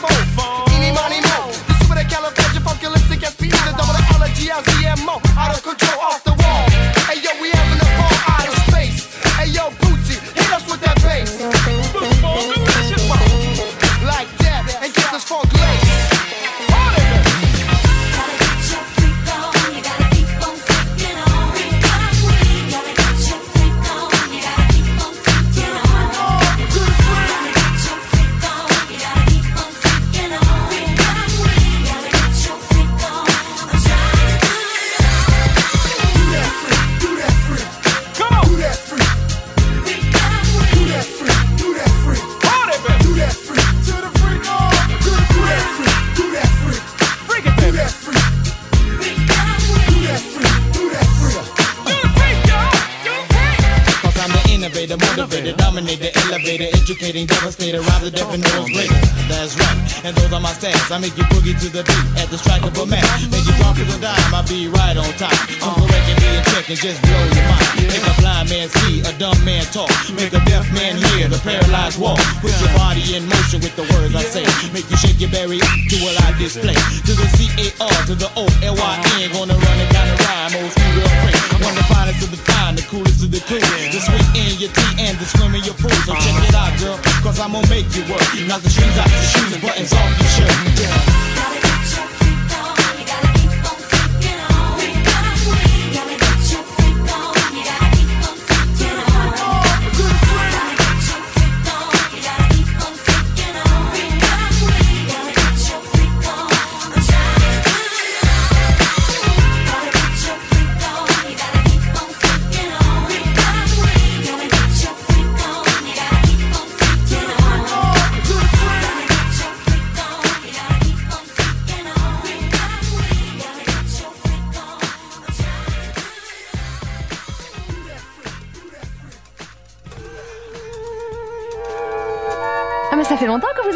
motivator, 55.75 56.13
dominator, 56.13 56.19
elevator, 56.27 56.67
educating, 56.73 57.25
devastator, 57.25 57.81
rhyme 57.81 58.03
the 58.03 58.11
deaf 58.11 58.33
and 58.33 58.43
knows 58.43 58.69
greater. 58.69 58.95
That's 59.27 59.57
right, 59.57 60.05
and 60.05 60.15
those 60.15 60.31
are 60.31 60.39
my 60.39 60.51
stats. 60.51 60.91
I 60.91 60.97
make 60.99 61.17
you 61.17 61.23
boogie 61.25 61.57
to 61.59 61.69
the 61.69 61.83
beat 61.83 62.21
at 62.21 62.29
the 62.29 62.37
strike 62.37 62.63
of 62.63 62.77
a 62.77 62.85
match. 62.85 63.03
Make 63.31 63.45
you 63.45 63.53
drop 63.59 63.75
to 63.75 63.83
the 63.83 63.99
dime, 63.99 64.33
I 64.33 64.41
be 64.47 64.67
right 64.67 64.95
on 64.95 65.09
top. 65.19 65.33
I'm 65.63 65.75
correct 65.75 66.07
and 66.09 66.19
being 66.21 66.43
check 66.51 66.69
and 66.69 66.79
just 66.79 67.01
blow 67.01 67.23
your 67.35 67.47
mind. 67.49 67.91
Make 67.91 68.05
a 68.05 68.13
blind 68.21 68.49
man 68.49 68.67
see, 68.69 69.01
a 69.01 69.11
dumb 69.19 69.39
man 69.43 69.65
talk. 69.75 69.91
Make 70.15 70.33
a 70.33 70.41
deaf 70.45 70.65
man 70.71 70.95
hear, 70.95 71.27
the 71.27 71.39
paralyzed 71.43 71.99
walk. 71.99 72.19
Put 72.41 72.55
your 72.61 72.71
body 72.77 73.03
in 73.15 73.27
motion 73.27 73.59
with 73.59 73.75
the 73.75 73.83
words 73.95 74.15
I 74.15 74.23
say. 74.23 74.45
Make 74.71 74.87
you 74.89 74.97
shake 74.97 75.19
your 75.19 75.31
berry 75.31 75.59
to 75.59 75.95
what 76.03 76.15
I 76.23 76.31
display. 76.37 76.77
To 76.77 77.13
the 77.13 77.27
C-A-R, 77.35 77.97
to 78.07 78.15
the 78.15 78.29
O-L-Y-N. 78.35 79.27
Gonna 79.33 79.57
run 79.57 79.77
down 79.91 80.07
the 80.07 80.17
rhyme, 80.23 80.53
old 80.55 80.71
school 80.71 80.91
real 80.95 81.13
quick. 81.25 81.44
One 81.65 81.73
of 81.73 81.81
the 81.81 81.89
finest 81.89 82.21
of 82.21 82.29
the 82.29 82.37
fine, 82.37 82.75
the 82.75 82.83
coolest 82.83 83.25
of 83.25 83.31
the 83.31 83.41
cool. 83.49 83.57
The 83.57 83.97
sweet 83.97 84.29
in 84.37 84.53
your 84.61 84.69
tea 84.69 85.01
and 85.01 85.17
the 85.17 85.25
swim 85.25 85.55
in 85.55 85.63
your 85.65 85.73
pool. 85.81 85.89
So 86.05 86.13
check 86.13 86.37
it 86.45 86.53
out, 86.53 86.77
girl, 86.77 86.97
cause 87.25 87.39
I'm 87.39 87.53
gonna 87.53 87.67
make 87.73 87.89
you 87.97 88.05
work. 88.05 88.21
Knock 88.45 88.61
the 88.61 88.69
strings 88.69 88.97
out 89.01 89.09
your 89.09 89.25
shoes, 89.33 89.57
buttons 89.57 89.91
off 89.91 90.13
your 90.13 90.29
shirt. 90.29 90.53
Ah 90.93 91.64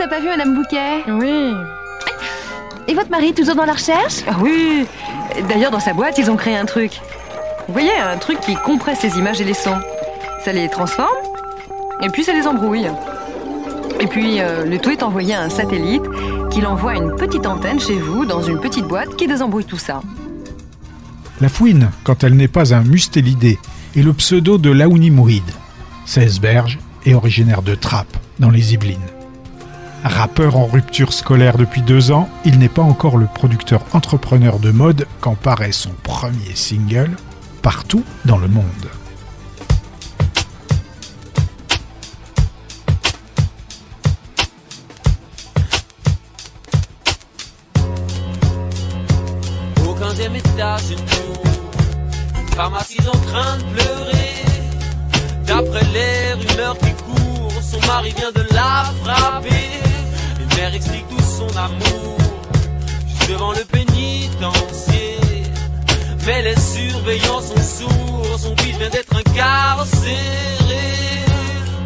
pas 0.09 0.19
vu 0.19 0.27
Madame 0.27 0.55
Bouquet 0.55 1.03
Oui. 1.07 1.53
Et 2.87 2.95
votre 2.95 3.11
mari 3.11 3.33
toujours 3.33 3.55
dans 3.55 3.65
la 3.65 3.73
recherche 3.73 4.23
Ah 4.27 4.35
oui 4.41 4.85
D'ailleurs, 5.47 5.69
dans 5.69 5.79
sa 5.79 5.93
boîte, 5.93 6.17
ils 6.17 6.31
ont 6.31 6.35
créé 6.35 6.57
un 6.57 6.65
truc. 6.65 6.99
Vous 7.67 7.73
voyez, 7.73 7.95
un 7.95 8.17
truc 8.17 8.39
qui 8.39 8.55
compresse 8.55 9.03
les 9.03 9.17
images 9.19 9.39
et 9.39 9.43
les 9.43 9.53
sons. 9.53 9.79
Ça 10.43 10.51
les 10.51 10.67
transforme, 10.69 11.07
et 12.01 12.09
puis 12.09 12.23
ça 12.23 12.33
les 12.33 12.47
embrouille. 12.47 12.89
Et 13.99 14.07
puis, 14.07 14.41
euh, 14.41 14.65
le 14.65 14.79
tout 14.79 14.89
est 14.89 15.03
envoyé 15.03 15.35
à 15.35 15.41
un 15.41 15.49
satellite 15.49 16.01
qui 16.49 16.61
l'envoie 16.61 16.91
à 16.91 16.95
une 16.95 17.15
petite 17.15 17.45
antenne 17.45 17.79
chez 17.79 17.99
vous, 17.99 18.25
dans 18.25 18.41
une 18.41 18.59
petite 18.59 18.85
boîte, 18.85 19.15
qui 19.15 19.27
désembrouille 19.27 19.65
tout 19.65 19.77
ça. 19.77 20.01
La 21.41 21.49
fouine, 21.49 21.91
quand 22.03 22.23
elle 22.23 22.35
n'est 22.35 22.47
pas 22.47 22.73
un 22.73 22.81
mustélidé, 22.81 23.59
est 23.95 24.01
le 24.01 24.13
pseudo 24.13 24.57
de 24.57 24.71
Laouni 24.71 25.11
Mouhid. 25.11 25.43
16 26.05 26.39
berges 26.39 26.79
et 27.05 27.13
originaire 27.13 27.61
de 27.61 27.75
Trappes, 27.75 28.17
dans 28.39 28.49
les 28.49 28.73
Yvelines. 28.73 29.18
Rappeur 30.03 30.57
en 30.57 30.65
rupture 30.65 31.11
scolaire 31.11 31.57
depuis 31.57 31.81
deux 31.81 32.11
ans, 32.11 32.29
il 32.45 32.57
n'est 32.57 32.69
pas 32.69 32.81
encore 32.81 33.17
le 33.17 33.25
producteur 33.25 33.83
entrepreneur 33.93 34.59
de 34.59 34.71
mode 34.71 35.05
quand 35.19 35.35
paraît 35.35 35.73
son 35.73 35.91
premier 36.03 36.55
single, 36.55 37.17
partout 37.61 38.03
dans 38.23 38.37
le 38.37 38.47
monde. 38.47 38.63
Aucun 49.85 50.13
des 50.13 50.29
en 53.07 53.17
train 53.19 53.57
de 53.57 53.63
pleurer 53.73 54.09
D'après 55.45 55.85
les 55.93 56.33
rumeurs 56.33 56.77
qui 56.77 56.91
courent, 57.03 57.18
son 57.71 57.79
mari 57.87 58.13
vient 58.17 58.31
de 58.31 58.45
la 58.53 58.85
frapper. 59.03 59.69
Une 60.39 60.57
mère 60.57 60.73
explique 60.73 61.07
tout 61.09 61.23
son 61.23 61.49
amour, 61.57 62.17
juste 63.07 63.29
devant 63.29 63.51
le 63.51 63.63
pénitencier. 63.65 65.17
Mais 66.25 66.41
les 66.41 66.59
surveillants 66.59 67.41
sont 67.41 67.63
sourds, 67.77 68.39
son 68.39 68.55
fils 68.57 68.77
vient 68.77 68.89
d'être 68.89 69.15
incarcéré. 69.15 70.17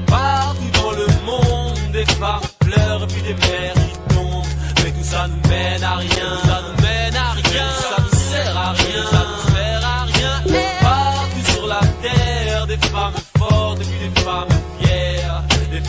Partout 0.08 0.72
dans 0.74 0.91
le 0.91 1.08
monde, 1.26 1.91
des 1.91 2.06
femmes 2.06 2.41
pleurent, 2.60 3.08
puis 3.08 3.22
des 3.22 3.34
mères 3.34 3.74
qui 3.74 4.13
tombent. 4.15 4.46
Mais 4.84 4.91
tout 4.91 5.04
ça 5.04 5.28
nous 5.28 5.50
mène 5.50 5.84
à 5.84 5.96
rien, 5.96 6.30
ça 6.46 6.62
nous 6.65 6.84
mène 6.84 7.15
à 7.15 7.32
rien, 7.32 8.03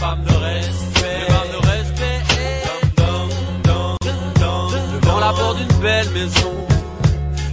femmes 0.04 0.24
de 0.24 0.36
respect, 0.48 1.20
des 1.20 1.32
femmes 1.32 1.52
de 1.56 1.60
respect. 1.72 2.20
Devant 5.02 5.18
la 5.18 5.32
porte 5.32 5.56
d'une 5.56 5.76
belle 5.80 6.10
maison, 6.10 6.54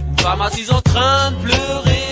une 0.08 0.18
femme 0.18 0.42
assise 0.42 0.70
en 0.70 0.82
train 0.82 1.30
de 1.30 1.36
pleurer 1.46 2.08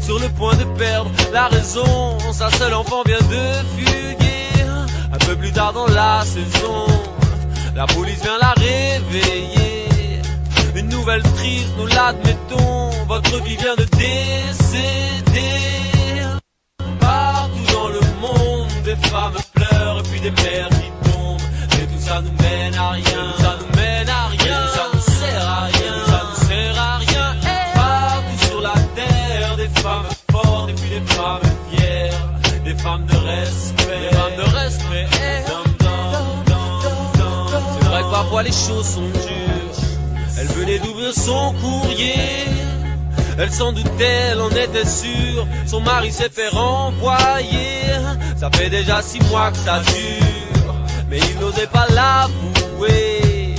sur 0.00 0.18
le 0.20 0.28
point 0.38 0.54
de 0.54 0.64
perdre 0.78 1.10
la 1.32 1.48
raison. 1.48 2.18
Sa 2.32 2.48
seule 2.58 2.74
enfant 2.74 3.02
vient 3.04 3.26
de 3.36 3.44
fuguer. 3.74 4.50
Un 5.12 5.18
peu 5.26 5.34
plus 5.34 5.52
tard 5.52 5.72
dans 5.72 5.88
la 5.88 6.24
saison, 6.24 6.86
la 7.74 7.86
police 7.86 8.22
vient 8.22 8.38
la 8.40 8.52
réveiller. 8.52 10.22
Une 10.76 10.88
nouvelle 10.88 11.24
triste, 11.38 11.72
nous 11.76 11.88
l'admettons. 11.88 12.90
Votre 13.08 13.42
vie 13.42 13.56
vient 13.56 13.74
de 13.74 13.86
décéder. 14.04 15.99
Des 18.94 19.08
femmes 19.08 19.34
pleurent, 19.54 20.02
puis 20.10 20.20
des 20.20 20.30
mères 20.30 20.68
qui 20.70 21.10
tombent. 21.10 21.40
Et 21.80 21.86
tout 21.86 22.00
ça 22.00 22.20
nous 22.20 22.32
mène 22.42 22.74
à 22.74 22.90
rien. 22.90 23.22
Ça 23.38 23.56
nous 23.60 23.76
mène 23.76 24.08
à 24.08 24.26
rien. 24.26 24.66
Ça 24.74 24.84
nous 24.92 25.00
sert 25.00 25.48
à 25.48 25.60
rien. 25.66 25.94
Ça 26.06 26.22
nous 26.28 26.48
sert 26.48 26.78
à 26.78 26.96
rien. 26.98 27.36
Partout 27.74 28.46
sur 28.46 28.60
la 28.60 28.74
terre, 28.96 29.56
des 29.56 29.68
femmes 29.80 30.06
fortes 30.32 30.70
et 30.70 30.72
puis 30.72 30.90
des 30.90 31.14
femmes 31.14 31.40
fières. 31.70 32.28
Des 32.64 32.74
femmes 32.74 33.06
de 33.06 33.16
respect. 33.16 34.10
Des 34.10 34.16
femmes 34.16 34.36
de 34.36 34.56
respect. 34.56 35.06
C'est 37.80 37.88
vrai 37.88 38.02
que 38.02 38.10
parfois 38.10 38.42
les 38.42 38.52
choses 38.52 38.86
sont 38.86 39.08
dures. 39.08 39.76
Elle 40.38 40.48
venait 40.48 40.78
d'ouvrir 40.78 41.12
son 41.14 41.54
courrier. 41.60 42.48
Elle 43.38 43.50
s'en 43.50 43.72
doutait, 43.72 44.32
elle 44.32 44.40
en 44.40 44.50
était 44.50 44.84
sûre. 44.84 45.46
Son 45.66 45.80
mari 45.80 46.12
s'est 46.12 46.28
fait 46.28 46.48
renvoyer. 46.48 47.70
Ça 48.40 48.48
fait 48.54 48.70
déjà 48.70 49.02
six 49.02 49.20
mois 49.28 49.50
que 49.50 49.58
ça 49.58 49.80
dure. 49.80 50.74
Mais 51.10 51.18
il 51.18 51.38
n'osait 51.40 51.66
pas 51.66 51.86
l'avouer. 51.90 53.54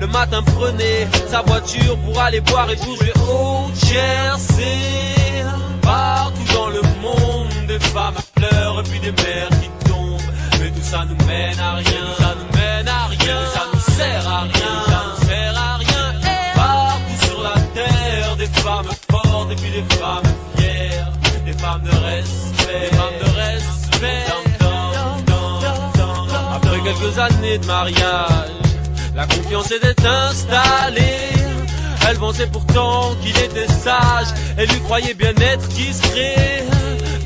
Le 0.00 0.06
matin 0.06 0.40
prenait 0.44 1.08
sa 1.28 1.42
voiture 1.42 1.98
pour 1.98 2.16
aller 2.20 2.40
boire 2.40 2.70
et 2.70 2.76
jouer 2.76 3.12
au 3.28 3.66
Jersey. 3.74 5.42
Partout 5.82 6.54
dans 6.54 6.68
le 6.68 6.80
monde, 7.02 7.66
des 7.66 7.80
femmes 7.80 8.14
pleurent 8.36 8.84
puis 8.84 9.00
des 9.00 9.10
mères 9.10 9.48
qui 9.60 9.88
tombent. 9.90 10.20
Mais 10.60 10.70
tout 10.70 10.80
ça 10.80 11.04
nous 11.08 11.26
mène 11.26 11.58
à 11.58 11.72
rien. 11.74 12.06
Ça 12.20 12.34
nous 12.38 12.56
mène 12.56 12.86
à 12.86 13.06
rien. 13.06 13.36
Ça 13.52 13.62
nous 13.74 13.94
sert 13.94 14.28
à 14.28 14.42
rien. 14.42 14.74
Ça 14.86 15.02
nous 15.08 15.26
sert 15.26 15.58
à 15.58 15.76
rien. 15.76 16.14
Partout 16.54 17.26
sur 17.26 17.42
la 17.42 17.54
terre, 17.74 18.36
des 18.36 18.46
femmes 18.46 18.90
fortes 19.10 19.50
et 19.50 19.56
puis 19.56 19.70
des 19.72 19.96
femmes 19.96 20.22
fières. 20.56 21.10
Des 21.44 21.52
femmes 21.54 21.82
de 21.82 21.96
respect. 22.06 23.29
Après 26.54 26.80
quelques 26.80 27.18
années 27.18 27.58
de 27.58 27.66
mariage, 27.66 28.48
la 29.14 29.26
confiance 29.26 29.70
était 29.70 30.06
installée. 30.06 31.30
Elle 32.08 32.16
pensait 32.16 32.46
pourtant 32.46 33.14
qu'il 33.22 33.36
était 33.36 33.68
sage. 33.68 34.28
Elle 34.56 34.68
lui 34.68 34.80
croyait 34.80 35.14
bien 35.14 35.34
être 35.34 35.68
discret. 35.68 36.64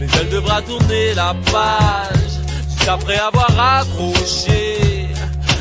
Mais 0.01 0.07
elle 0.21 0.29
devra 0.31 0.63
tourner 0.63 1.15
la 1.15 1.35
page. 1.53 2.41
Juste 2.69 2.89
après 2.89 3.19
avoir 3.19 3.79
accroché. 3.79 5.09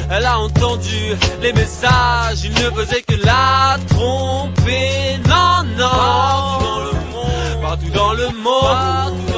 Elle 0.09 0.25
a 0.25 0.39
entendu 0.39 1.13
les 1.41 1.53
messages. 1.53 2.43
Il 2.43 2.51
ne 2.53 2.71
faisait 2.71 3.03
que 3.03 3.15
la 3.23 3.77
tromper. 3.89 5.19
Non, 5.27 5.63
non. 5.77 7.61
Partout 7.61 7.89
dans 7.93 8.13
le 8.13 8.29
monde. 8.29 9.32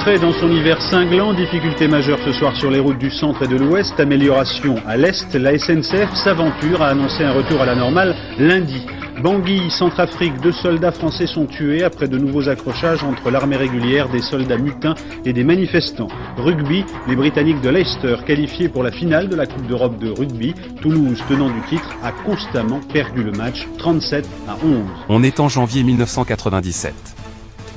Empêtrée 0.00 0.18
dans 0.18 0.32
son 0.32 0.50
hiver 0.50 0.80
cinglant, 0.80 1.34
difficulté 1.34 1.86
majeure 1.86 2.18
ce 2.24 2.32
soir 2.32 2.56
sur 2.56 2.70
les 2.70 2.78
routes 2.78 2.96
du 2.96 3.10
centre 3.10 3.42
et 3.42 3.46
de 3.46 3.56
l'ouest, 3.56 4.00
amélioration 4.00 4.76
à 4.86 4.96
l'est, 4.96 5.34
la 5.34 5.58
SNCF 5.58 6.14
s'aventure 6.14 6.80
à 6.80 6.88
annoncer 6.88 7.22
un 7.22 7.32
retour 7.32 7.60
à 7.60 7.66
la 7.66 7.74
normale 7.74 8.16
lundi. 8.38 8.86
Bangui, 9.22 9.70
Centrafrique, 9.70 10.40
deux 10.40 10.52
soldats 10.52 10.92
français 10.92 11.26
sont 11.26 11.44
tués 11.44 11.84
après 11.84 12.08
de 12.08 12.16
nouveaux 12.16 12.48
accrochages 12.48 13.04
entre 13.04 13.30
l'armée 13.30 13.56
régulière, 13.56 14.08
des 14.08 14.22
soldats 14.22 14.56
mutins 14.56 14.94
et 15.26 15.34
des 15.34 15.44
manifestants. 15.44 16.08
Rugby, 16.38 16.86
les 17.06 17.16
Britanniques 17.16 17.60
de 17.60 17.68
Leicester 17.68 18.16
qualifiés 18.26 18.70
pour 18.70 18.82
la 18.82 18.92
finale 18.92 19.28
de 19.28 19.36
la 19.36 19.44
Coupe 19.44 19.66
d'Europe 19.66 19.98
de 19.98 20.08
rugby. 20.08 20.54
Toulouse, 20.80 21.22
tenant 21.28 21.50
du 21.50 21.60
titre, 21.68 21.90
a 22.02 22.12
constamment 22.12 22.80
perdu 22.90 23.22
le 23.22 23.32
match 23.32 23.68
37 23.76 24.26
à 24.48 24.56
11. 24.64 24.78
On 25.10 25.22
est 25.22 25.40
en 25.40 25.50
janvier 25.50 25.82
1997. 25.82 27.19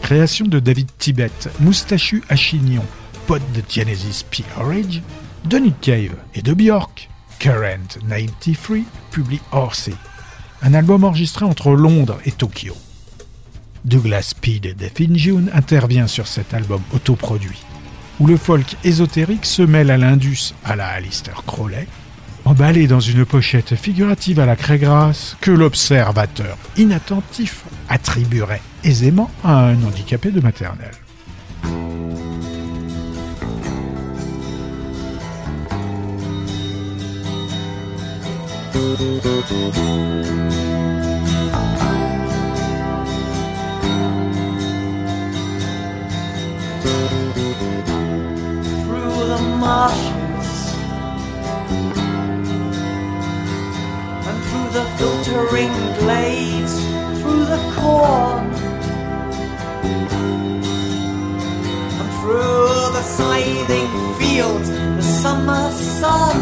Création 0.04 0.46
de 0.46 0.60
David 0.60 0.90
Tibet, 1.00 1.32
Moustachu 1.62 2.24
à 2.28 2.36
Chignon, 2.36 2.84
pote 3.26 3.42
de 3.54 3.64
Genesis 3.68 4.26
P. 4.30 4.44
Orage, 4.60 5.02
de 5.46 5.58
Nick 5.58 5.80
Cave 5.80 6.16
et 6.36 6.42
de 6.42 6.54
Björk. 6.54 7.10
Current 7.40 7.98
93 8.10 8.84
publie 9.12 9.40
Horsey, 9.54 9.94
un 10.62 10.74
album 10.74 11.06
enregistré 11.06 11.46
entre 11.46 11.72
Londres 11.72 12.20
et 12.26 12.32
Tokyo. 12.32 12.76
Douglas 13.86 14.24
Speed 14.24 14.76
de 14.76 14.90
Finjun 14.94 15.46
intervient 15.54 16.08
sur 16.08 16.28
cet 16.28 16.54
album 16.54 16.82
autoproduit, 16.94 17.64
où 18.20 18.28
le 18.28 18.36
folk 18.36 18.76
ésotérique 18.84 19.46
se 19.46 19.62
mêle 19.62 19.90
à 19.90 19.98
l'indus 19.98 20.54
à 20.66 20.76
la 20.76 20.90
Alistair 20.90 21.44
Crowley, 21.48 21.88
emballé 22.44 22.88
dans 22.88 23.00
une 23.00 23.26
pochette 23.26 23.76
figurative 23.76 24.42
à 24.42 24.46
la 24.46 24.58
craie 24.58 24.80
grasse 24.80 25.38
que 25.40 25.52
l'observateur 25.52 26.58
inattentif 26.76 27.64
attribuerait 27.88 28.62
aisément 28.84 29.30
à 29.44 29.66
un 29.66 29.84
handicapé 29.84 30.32
de 30.32 30.42
maternelle. 30.42 30.92
through 48.84 49.28
the 49.28 49.42
marshes 49.60 50.52
and 54.28 54.38
through 54.46 54.70
the 54.72 54.86
filtering 54.98 55.74
glades, 56.00 56.76
through 57.22 57.46
the 57.46 57.60
corn 57.76 58.33
scything 63.24 63.92
fields, 64.20 64.70
the 64.70 65.02
summer 65.02 65.66
sun. 66.00 66.40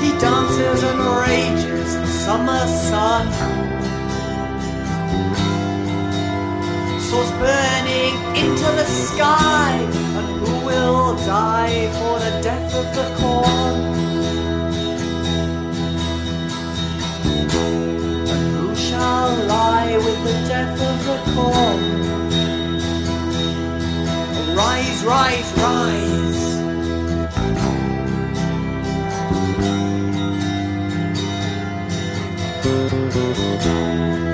He 0.00 0.10
dances 0.24 0.80
and 0.90 1.00
rages, 1.24 1.90
the 2.04 2.12
summer 2.24 2.64
sun. 2.88 3.26
Source 7.08 7.32
burning 7.42 8.14
into 8.42 8.68
the 8.80 8.88
sky, 9.06 9.72
and 10.18 10.28
who 10.40 10.54
will 10.68 11.16
die 11.26 11.80
for 11.98 12.14
the 12.24 12.32
death 12.46 12.70
of 12.80 12.86
the 12.98 13.06
corn? 13.18 13.93
Shall 19.24 19.46
lie 19.46 19.96
with 19.96 20.20
the 20.24 20.36
death 20.48 20.80
of 20.90 20.96
the 21.08 21.18
corn? 21.32 21.80
Rise, 24.54 25.04
rise, 25.04 25.50
rise. 25.66 26.42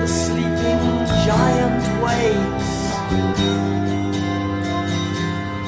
The 0.01 0.07
sleeping 0.07 0.83
giant 1.27 1.83
wakes. 2.03 2.71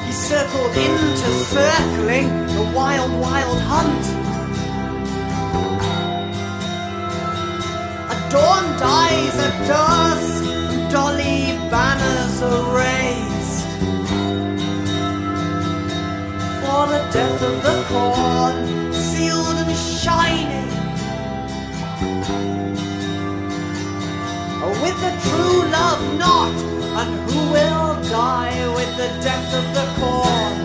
He 0.06 0.12
circled 0.12 0.76
into 0.88 1.28
circling 1.54 2.28
the 2.56 2.72
wild, 2.74 3.12
wild 3.20 3.60
hunt. 3.60 4.23
Dawn 8.34 8.64
dies 8.80 9.36
at 9.46 9.54
dusk, 9.68 10.42
dolly 10.90 11.56
banners 11.70 12.42
are 12.42 12.64
raised 12.82 13.66
for 16.60 16.82
the 16.92 17.02
death 17.16 17.40
of 17.50 17.56
the 17.66 17.76
corn, 17.92 18.92
sealed 18.92 19.56
and 19.62 19.76
shining. 19.76 20.64
with 24.82 24.98
the 25.06 25.14
true 25.26 25.60
love 25.78 26.02
not, 26.18 26.54
and 27.00 27.10
who 27.30 27.40
will 27.54 27.88
die 28.10 28.58
with 28.76 28.92
the 29.02 29.10
death 29.22 29.50
of 29.60 29.66
the 29.78 29.86
corn? 30.00 30.56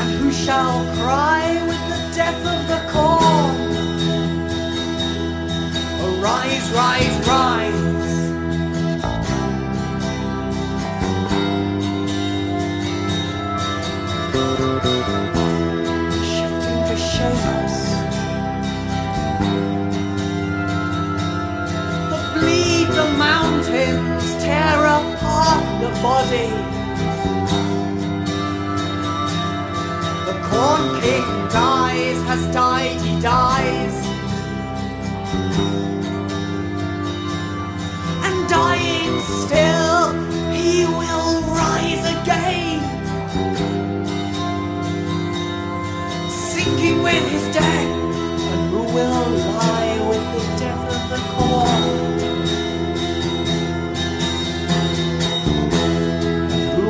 And 0.00 0.08
who 0.18 0.30
shall 0.30 0.76
cry 0.98 1.44
with 1.68 1.82
the 1.92 2.00
death 2.14 2.42
of 2.54 2.60
the 2.68 2.83
rise, 6.74 7.28
rise. 7.28 7.72
Shifting 16.30 16.80
the 16.90 16.96
bleed 22.34 22.88
the 22.88 23.08
mountains, 23.16 24.24
tear 24.42 24.78
apart 24.96 25.64
the 25.80 25.90
body. 26.02 26.50
The 30.26 30.36
corn 30.48 31.00
king 31.00 31.28
dies, 31.50 32.20
has 32.26 32.52
died, 32.52 33.00
he 33.00 33.20
dies. 33.20 34.13
Still, 39.24 40.12
he 40.52 40.84
will 40.84 41.42
rise 41.42 42.04
again. 42.16 42.80
Sinking 46.28 47.02
with 47.02 47.24
his 47.30 47.46
death, 47.54 47.90
and 48.52 48.70
who 48.70 48.82
will 48.96 49.26
lie 49.58 49.96
with 50.08 50.24
the 50.34 50.44
death 50.64 50.84
of 50.96 51.02
the 51.10 51.20
corn? 51.34 52.14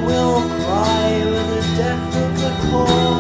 will 0.07 0.41
cry 0.41 1.25
with 1.25 1.49
the 1.55 1.77
death 1.77 2.17
of 2.17 2.41
the 2.41 2.69
corn. 2.71 3.14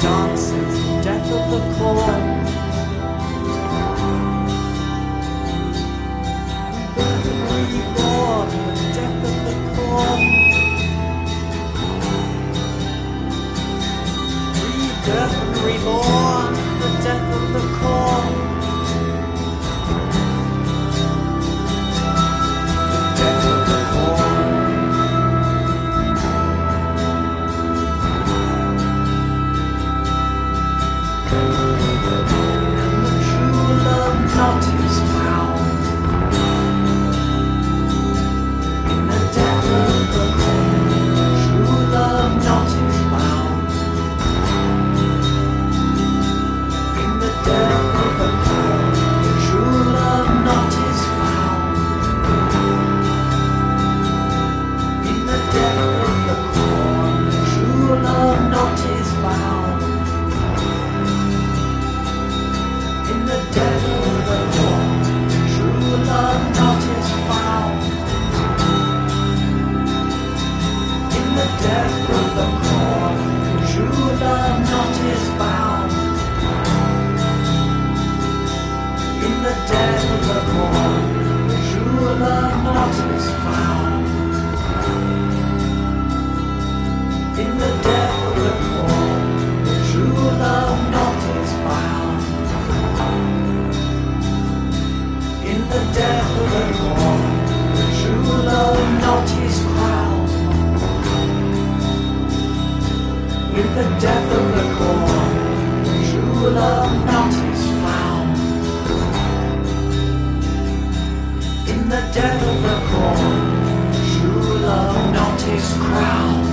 Johnson. 0.00 0.79
In 103.58 103.68
the 103.74 103.86
depth 104.00 104.32
of 104.32 104.46
the 104.56 104.66
cold. 104.78 105.10
True 106.08 106.50
love 106.50 106.92
not 107.06 107.32
is 107.52 107.64
found 107.82 108.36
in 111.68 111.88
the 111.88 112.02
depth 112.14 112.42
of 112.52 112.62
the 112.68 112.76
cold. 112.90 113.50
True 114.12 114.54
love 114.58 115.12
not 115.12 115.42
is 115.56 115.68
crowned 115.84 116.46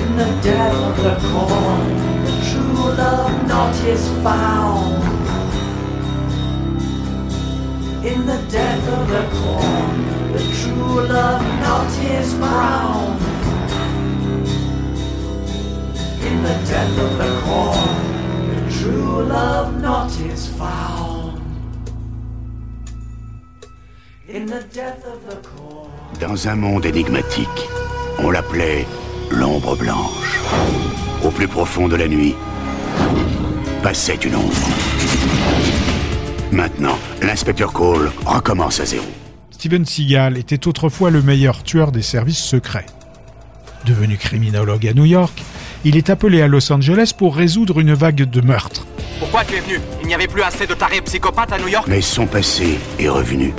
in 0.00 0.16
the 0.16 0.30
depth 0.42 0.76
of 0.88 0.96
the 1.04 1.14
corn. 1.30 2.10
True 2.50 2.92
love 3.02 3.46
not 3.46 3.74
is 3.86 4.08
found 4.24 5.00
In 8.02 8.24
the 8.24 8.42
death 8.48 8.88
of 8.88 9.08
the 9.08 9.28
corn, 9.36 10.32
the 10.32 10.38
true 10.62 11.06
love 11.06 11.42
not 11.60 11.90
is 12.02 12.32
found. 12.32 13.19
In 16.22 16.42
the 16.42 16.54
death 16.68 16.98
of 16.98 17.18
the 17.18 17.30
corn, 17.44 17.96
the 18.54 18.70
true 18.78 19.22
love 19.24 19.80
not 19.80 20.10
is 20.20 20.48
found. 20.48 21.40
In 24.28 24.46
the 24.46 24.62
death 24.72 25.04
of 25.06 25.20
the 25.28 25.36
corn. 25.48 25.88
Dans 26.20 26.46
un 26.48 26.56
monde 26.56 26.84
énigmatique, 26.84 27.48
on 28.18 28.30
l'appelait 28.30 28.86
l'ombre 29.30 29.76
blanche. 29.76 30.40
Au 31.24 31.30
plus 31.30 31.48
profond 31.48 31.88
de 31.88 31.96
la 31.96 32.06
nuit, 32.06 32.34
passait 33.82 34.16
une 34.16 34.36
ombre. 34.36 34.68
Maintenant, 36.52 36.98
l'inspecteur 37.22 37.72
Cole 37.72 38.10
recommence 38.26 38.80
à 38.80 38.84
zéro. 38.84 39.06
Steven 39.50 39.86
Seagal 39.86 40.36
était 40.36 40.68
autrefois 40.68 41.10
le 41.10 41.22
meilleur 41.22 41.62
tueur 41.62 41.92
des 41.92 42.02
services 42.02 42.42
secrets. 42.42 42.86
Devenu 43.86 44.18
criminologue 44.18 44.86
à 44.86 44.92
New 44.92 45.06
York, 45.06 45.42
il 45.84 45.96
est 45.96 46.10
appelé 46.10 46.42
à 46.42 46.48
Los 46.48 46.72
Angeles 46.72 47.12
pour 47.16 47.36
résoudre 47.36 47.80
une 47.80 47.94
vague 47.94 48.28
de 48.28 48.40
meurtres. 48.40 48.86
Pourquoi 49.18 49.44
tu 49.44 49.54
es 49.54 49.60
venu 49.60 49.80
Il 50.02 50.06
n'y 50.06 50.14
avait 50.14 50.28
plus 50.28 50.42
assez 50.42 50.66
de 50.66 50.74
tarés 50.74 51.00
psychopathes 51.02 51.52
à 51.52 51.58
New 51.58 51.68
York 51.68 51.86
Mais 51.88 52.00
son 52.00 52.26
passé 52.26 52.78
est 52.98 53.08
revenu. 53.08 53.52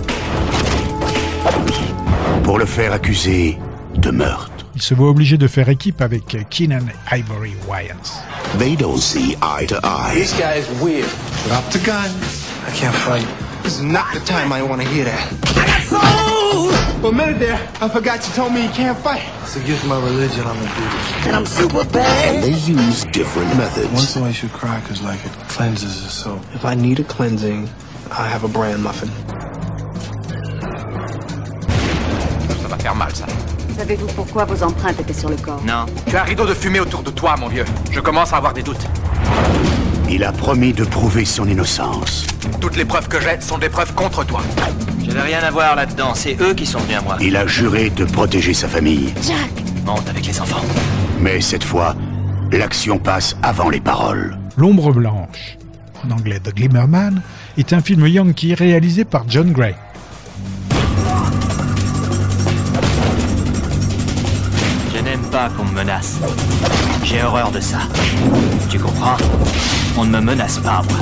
Pour 2.43 2.57
le 2.57 2.65
faire 2.65 2.93
accuser 2.93 3.57
de 3.95 4.11
meurtre. 4.11 4.51
Il 4.75 4.81
se 4.81 4.93
voit 4.93 5.09
obligé 5.09 5.37
de 5.37 5.47
faire 5.47 5.69
équipe 5.69 6.01
avec 6.01 6.37
Keenan 6.49 6.85
Ivory 7.11 7.53
Wayans. 7.67 8.23
They 8.57 8.75
don't 8.75 8.97
see 8.97 9.35
eye 9.41 9.65
to 9.67 9.75
eye. 9.83 10.13
This 10.13 10.33
guy 10.33 10.59
is 10.59 10.67
weird. 10.81 11.09
Drop 11.47 11.69
the 11.71 11.79
gun. 11.85 12.09
I 12.67 12.71
can't 12.75 12.95
fight. 12.95 13.25
This 13.63 13.79
is 13.79 13.83
not 13.83 14.05
the 14.13 14.19
time 14.25 14.51
I 14.51 14.61
want 14.63 14.81
to 14.81 14.87
hear 14.87 15.05
that. 15.05 16.40
A 17.03 17.11
minute 17.11 17.39
there, 17.39 17.59
I 17.81 17.89
forgot 17.89 18.25
you 18.27 18.33
told 18.35 18.53
me 18.53 18.61
you 18.61 18.69
can't 18.69 18.95
fight. 18.95 19.23
It's 19.41 19.55
against 19.55 19.85
my 19.87 19.99
religion, 19.99 20.45
I'm 20.45 20.53
gonna 20.53 20.75
do 20.75 20.83
this. 20.83 21.25
And 21.25 21.35
I'm 21.35 21.47
super 21.47 21.83
bad. 21.83 22.43
They 22.43 22.51
use 22.51 23.05
different 23.05 23.57
methods. 23.57 23.91
Once 23.91 24.15
in 24.15 24.23
a 24.23 24.27
you 24.27 24.33
should 24.33 24.53
cry 24.53 24.79
because 24.81 25.01
like 25.01 25.19
it 25.25 25.31
cleanses 25.49 26.03
the 26.03 26.09
soul. 26.09 26.39
If 26.53 26.63
I 26.63 26.75
need 26.75 26.99
a 26.99 27.03
cleansing, 27.03 27.67
I 28.11 28.27
have 28.27 28.43
a 28.43 28.47
bran 28.47 28.83
muffin. 28.83 29.09
Ça 32.61 32.67
va 32.67 32.77
faire 32.77 32.93
mal, 32.93 33.15
ça. 33.15 33.25
Savez-vous 33.75 34.07
pourquoi 34.15 34.45
vos 34.45 34.61
empreintes 34.63 34.99
étaient 34.99 35.19
sur 35.19 35.29
le 35.29 35.37
corps? 35.37 35.63
Non. 35.65 35.87
Tu 36.05 36.15
as 36.15 36.21
un 36.21 36.25
rideau 36.25 36.45
de 36.45 36.53
fumée 36.53 36.81
autour 36.81 37.01
de 37.01 37.09
toi, 37.09 37.35
mon 37.35 37.47
vieux. 37.47 37.65
Je 37.91 37.99
commence 37.99 38.31
à 38.31 38.37
avoir 38.37 38.53
des 38.53 38.61
doutes. 38.61 38.85
Il 40.07 40.23
a 40.23 40.31
promis 40.31 40.71
de 40.71 40.83
prouver 40.83 41.25
son 41.25 41.47
innocence. 41.47 42.27
Toutes 42.59 42.75
les 42.75 42.85
preuves 42.85 43.07
que 43.07 43.19
j'ai 43.19 43.41
sont 43.41 43.57
des 43.57 43.69
preuves 43.69 43.95
contre 43.95 44.23
toi. 44.23 44.41
Je 45.11 45.17
n'ai 45.17 45.23
rien 45.23 45.39
à 45.43 45.51
voir 45.51 45.75
là-dedans, 45.75 46.13
c'est 46.15 46.39
eux 46.39 46.53
qui 46.53 46.65
sont 46.65 46.79
venus 46.79 46.99
à 46.99 47.01
moi. 47.01 47.17
Il 47.19 47.35
a 47.35 47.45
juré 47.45 47.89
de 47.89 48.05
protéger 48.05 48.53
sa 48.53 48.69
famille. 48.69 49.13
Jack 49.21 49.51
Monte 49.85 50.07
avec 50.07 50.25
les 50.25 50.39
enfants. 50.39 50.63
Mais 51.19 51.41
cette 51.41 51.65
fois, 51.65 51.97
l'action 52.49 52.97
passe 52.97 53.35
avant 53.43 53.69
les 53.69 53.81
paroles. 53.81 54.37
L'ombre 54.55 54.93
blanche, 54.93 55.57
en 56.05 56.11
anglais 56.11 56.39
The 56.39 56.55
Glimmerman, 56.55 57.21
est 57.57 57.73
un 57.73 57.81
film 57.81 58.07
yankee 58.07 58.53
réalisé 58.53 59.03
par 59.03 59.25
John 59.27 59.51
Gray. 59.51 59.75
Je 64.95 65.01
n'aime 65.03 65.23
pas 65.29 65.49
qu'on 65.49 65.65
me 65.65 65.73
menace. 65.73 66.19
J'ai 67.03 67.21
horreur 67.21 67.51
de 67.51 67.59
ça. 67.59 67.79
Tu 68.69 68.79
comprends? 68.79 69.17
On 69.97 70.05
ne 70.05 70.11
me 70.11 70.21
menace 70.21 70.57
pas, 70.59 70.81
moi. 70.89 70.99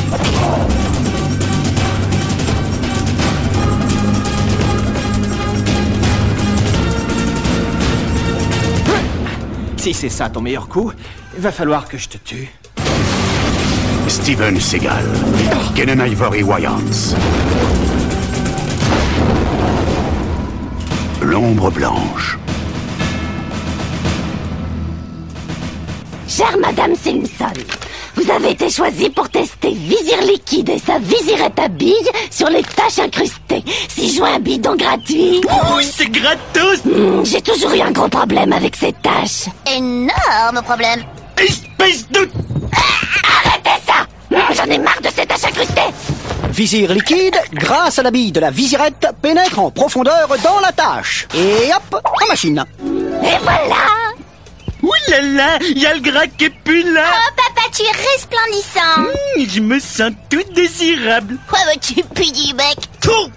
Si 9.80 9.93
c'est 9.93 10.09
ça 10.09 10.30
ton 10.30 10.41
meilleur 10.41 10.67
coup, 10.67 10.91
il 11.36 11.41
va 11.41 11.53
falloir 11.53 11.88
que 11.88 11.97
je 11.97 12.09
te 12.09 12.17
tue. 12.17 12.49
Steven 14.09 14.59
Seagal. 14.59 15.05
Kenan 15.73 16.05
Ivory 16.05 16.43
Wayans. 16.43 17.15
L'ombre 21.21 21.71
blanche. 21.71 22.38
Chère 26.27 26.57
Madame 26.57 26.93
Simpson, 26.95 27.53
vous 28.22 28.32
avez 28.32 28.51
été 28.51 28.70
choisie 28.70 29.09
pour 29.09 29.30
tester 29.30 29.72
Visir 29.72 30.22
Liquide 30.22 30.70
et 30.70 30.80
sa 30.80 30.99
visirette 30.99 31.57
à 31.59 31.67
billes 31.67 31.93
sur 32.30 32.49
les 32.49 32.61
taches 32.63 32.99
incrustées. 32.99 33.63
Si 33.88 34.13
je 34.13 34.20
vois 34.20 34.30
un 34.36 34.39
bidon 34.39 34.76
gratuit... 34.76 35.41
Ouh, 35.45 35.82
c'est 35.82 36.09
gratos 36.09 36.84
Hmm, 36.86 37.24
J'ai 37.24 37.41
toujours 37.41 37.72
eu 37.74 37.82
un 37.82 37.91
gros 37.91 38.07
problème 38.09 38.51
avec 38.53 38.76
ces 38.76 38.93
taches. 38.93 39.45
Énorme 39.74 40.61
problème 40.65 41.03
Espèce 41.38 42.07
de... 42.09 42.30
Arrêtez 43.45 43.82
ça 43.88 44.05
Hmm, 44.32 44.53
J'en 44.53 44.65
ai 44.65 44.78
marre 44.78 45.01
de 45.01 45.09
ces 45.15 45.26
taches 45.26 45.45
incrustées 45.45 45.93
Visir 46.51 46.93
liquide, 46.93 47.38
grâce 47.53 47.99
à 47.99 48.03
la 48.03 48.11
bille 48.11 48.32
de 48.32 48.39
la 48.39 48.49
visirette, 48.51 49.07
pénètre 49.22 49.59
en 49.59 49.72
profondeur 49.72 50.28
dans 50.43 50.59
la 50.59 50.72
tâche. 50.72 51.28
Et 51.36 51.70
hop, 51.74 52.01
en 52.03 52.28
machine. 52.28 52.65
Et 52.84 53.38
voilà 53.43 53.76
Ouh 54.89 55.11
là 55.11 55.21
là, 55.21 55.59
y 55.75 55.85
a 55.85 55.93
le 55.93 56.01
gras 56.01 56.27
qui 56.27 56.45
est 56.45 56.49
plus 56.63 56.83
là. 56.93 57.05
Oh 57.13 57.31
papa, 57.35 57.67
tu 57.71 57.83
es 57.83 57.91
resplendissant. 57.91 59.01
Mmh, 59.01 59.45
Je 59.47 59.59
me 59.61 59.79
sens 59.79 60.11
tout 60.29 60.43
désirable. 60.55 61.37
Quoi 61.47 61.59
veux-tu 61.71 62.03
pudis, 62.15 62.53
mec 62.55 62.77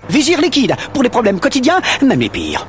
Visir 0.09 0.41
liquide, 0.41 0.75
pour 0.93 1.03
les 1.03 1.09
problèmes 1.09 1.41
quotidiens, 1.41 1.81
même 2.03 2.21
les 2.21 2.29
pires. 2.29 2.67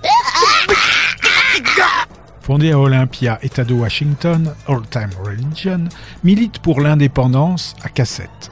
Fondé 2.42 2.72
à 2.72 2.80
Olympia, 2.80 3.40
État 3.42 3.64
de 3.64 3.74
Washington, 3.74 4.54
Old 4.68 4.90
Time 4.90 5.10
Religion 5.24 5.86
milite 6.24 6.60
pour 6.60 6.82
l'indépendance 6.82 7.76
à 7.84 7.90
cassette. 7.90 8.52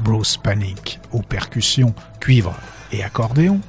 Bruce 0.00 0.36
Panic 0.36 0.98
aux 1.12 1.22
percussions, 1.22 1.94
cuivre 2.20 2.54
et 2.92 3.02
accordéon, 3.02 3.60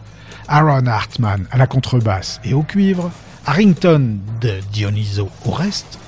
Aaron 0.47 0.85
Hartman 0.87 1.45
à 1.51 1.57
la 1.57 1.67
contrebasse 1.67 2.39
et 2.45 2.53
au 2.53 2.63
cuivre, 2.63 3.11
Harrington 3.49 4.17
de 4.41 4.59
Dionyso 4.73 5.29
au 5.45 5.51
reste, 5.51 5.99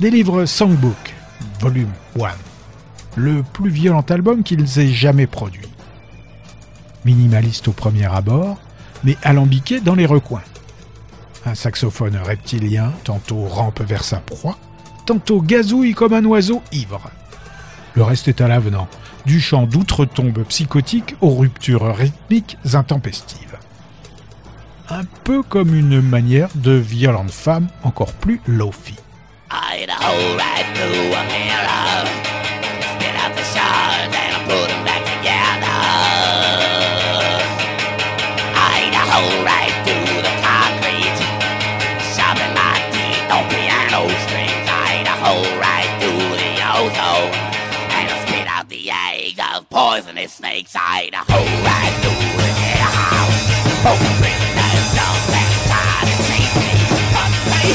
délivre 0.00 0.46
Songbook, 0.46 1.14
volume 1.60 1.92
1, 2.20 2.30
le 3.14 3.44
plus 3.44 3.70
violent 3.70 4.04
album 4.08 4.42
qu'ils 4.42 4.80
aient 4.80 4.88
jamais 4.88 5.28
produit. 5.28 5.68
Minimaliste 7.04 7.68
au 7.68 7.72
premier 7.72 8.12
abord, 8.12 8.58
mais 9.04 9.16
alambiqué 9.22 9.78
dans 9.78 9.94
les 9.94 10.06
recoins. 10.06 10.42
Un 11.46 11.54
saxophone 11.54 12.16
reptilien 12.16 12.92
tantôt 13.04 13.44
rampe 13.44 13.80
vers 13.82 14.02
sa 14.02 14.16
proie, 14.16 14.58
tantôt 15.06 15.40
gazouille 15.40 15.94
comme 15.94 16.14
un 16.14 16.24
oiseau 16.24 16.62
ivre. 16.72 17.12
Le 17.94 18.02
reste 18.02 18.26
est 18.26 18.40
à 18.40 18.48
l'avenant, 18.48 18.88
du 19.24 19.40
chant 19.40 19.66
d'outre-tombe 19.66 20.42
psychotique 20.48 21.14
aux 21.20 21.36
ruptures 21.36 21.94
rythmiques 21.94 22.58
intempestives. 22.74 23.56
Un 24.90 25.04
peu 25.24 25.42
comme 25.42 25.74
une 25.74 26.00
manière 26.00 26.48
de 26.54 26.72
violente 26.72 27.30
femme 27.30 27.68
encore 27.82 28.14
plus 28.14 28.40
of 49.58 49.68
poisonous 49.68 50.32
snakes. 50.32 50.74
I'd 50.74 51.14
hold 51.14 51.48
right 51.64 51.94
through 52.02 52.18
the 52.38 52.52
jailhouse, 53.84 54.47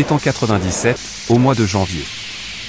On 0.00 0.02
est 0.02 0.12
en 0.12 0.18
97, 0.18 0.98
au 1.28 1.36
mois 1.36 1.54
de 1.54 1.66
janvier. 1.66 2.02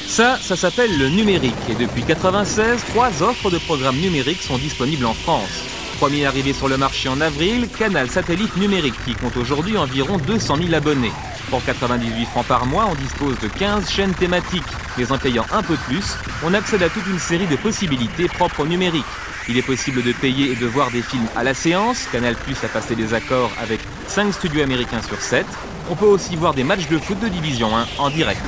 Ça, 0.05 0.37
ça 0.41 0.57
s'appelle 0.57 0.97
le 0.97 1.07
numérique. 1.07 1.55
Et 1.69 1.75
depuis 1.75 2.03
96, 2.03 2.83
trois 2.89 3.23
offres 3.23 3.49
de 3.49 3.57
programmes 3.57 3.95
numériques 3.95 4.41
sont 4.41 4.57
disponibles 4.57 5.05
en 5.05 5.13
France. 5.13 5.63
Premier 5.97 6.25
arrivé 6.25 6.51
sur 6.51 6.67
le 6.67 6.75
marché 6.75 7.07
en 7.07 7.21
avril, 7.21 7.69
Canal 7.79 8.09
Satellite 8.09 8.57
Numérique, 8.57 9.01
qui 9.05 9.13
compte 9.13 9.37
aujourd'hui 9.37 9.77
environ 9.77 10.17
200 10.17 10.57
000 10.57 10.73
abonnés. 10.73 11.13
Pour 11.49 11.63
98 11.63 12.25
francs 12.25 12.45
par 12.47 12.65
mois, 12.65 12.89
on 12.91 12.95
dispose 12.95 13.39
de 13.39 13.47
15 13.47 13.89
chaînes 13.89 14.13
thématiques. 14.13 14.63
Mais 14.97 15.09
en 15.09 15.17
payant 15.17 15.45
un 15.53 15.63
peu 15.63 15.77
plus, 15.87 16.17
on 16.43 16.53
accède 16.53 16.83
à 16.83 16.89
toute 16.89 17.07
une 17.07 17.19
série 17.19 17.47
de 17.47 17.55
possibilités 17.55 18.27
propres 18.27 18.59
au 18.59 18.67
numérique. 18.67 19.05
Il 19.47 19.57
est 19.57 19.61
possible 19.61 20.03
de 20.03 20.11
payer 20.11 20.51
et 20.51 20.55
de 20.55 20.65
voir 20.65 20.91
des 20.91 21.01
films 21.01 21.27
à 21.37 21.45
la 21.45 21.53
séance. 21.53 22.07
Canal 22.11 22.35
Plus 22.35 22.57
a 22.65 22.67
passé 22.67 22.93
des 22.93 23.13
accords 23.13 23.51
avec 23.57 23.79
5 24.07 24.33
studios 24.33 24.63
américains 24.63 25.01
sur 25.01 25.21
7. 25.21 25.45
On 25.91 25.95
peut 25.95 26.05
aussi 26.05 26.37
voir 26.37 26.53
des 26.53 26.63
matchs 26.63 26.87
de 26.87 26.97
foot 26.97 27.19
de 27.19 27.27
Division 27.27 27.75
1 27.75 27.85
en 27.97 28.09
direct. 28.09 28.39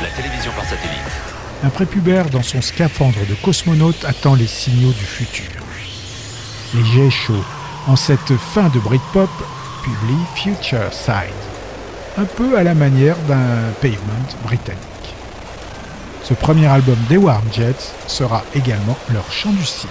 La 0.00 0.10
télévision 0.10 0.52
par 0.52 0.64
satellite. 0.64 1.00
Un 1.64 1.70
prépubère 1.70 2.30
dans 2.30 2.44
son 2.44 2.62
scaphandre 2.62 3.18
de 3.28 3.34
cosmonaute 3.34 4.04
attend 4.04 4.36
les 4.36 4.46
signaux 4.46 4.92
du 4.92 5.04
futur. 5.04 5.50
Les 6.72 6.84
jets 6.84 7.10
chauds, 7.10 7.44
en 7.88 7.96
cette 7.96 8.36
fin 8.36 8.68
de 8.68 8.78
Britpop, 8.78 9.28
publient 9.82 10.26
Future 10.36 10.92
Side, 10.92 11.34
un 12.16 12.24
peu 12.24 12.56
à 12.56 12.62
la 12.62 12.74
manière 12.74 13.16
d'un 13.26 13.72
pavement 13.82 14.22
britannique. 14.44 14.78
Ce 16.22 16.34
premier 16.34 16.66
album 16.66 16.98
des 17.08 17.16
Warm 17.16 17.44
Jets 17.52 17.92
sera 18.06 18.44
également 18.54 18.96
leur 19.12 19.32
chant 19.32 19.50
du 19.50 19.64
cygne. 19.64 19.88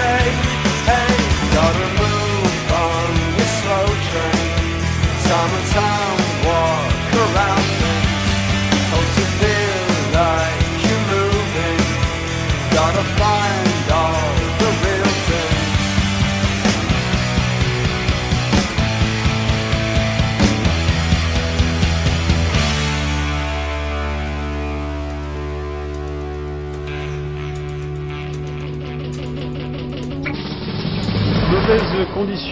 mistake 0.00 0.59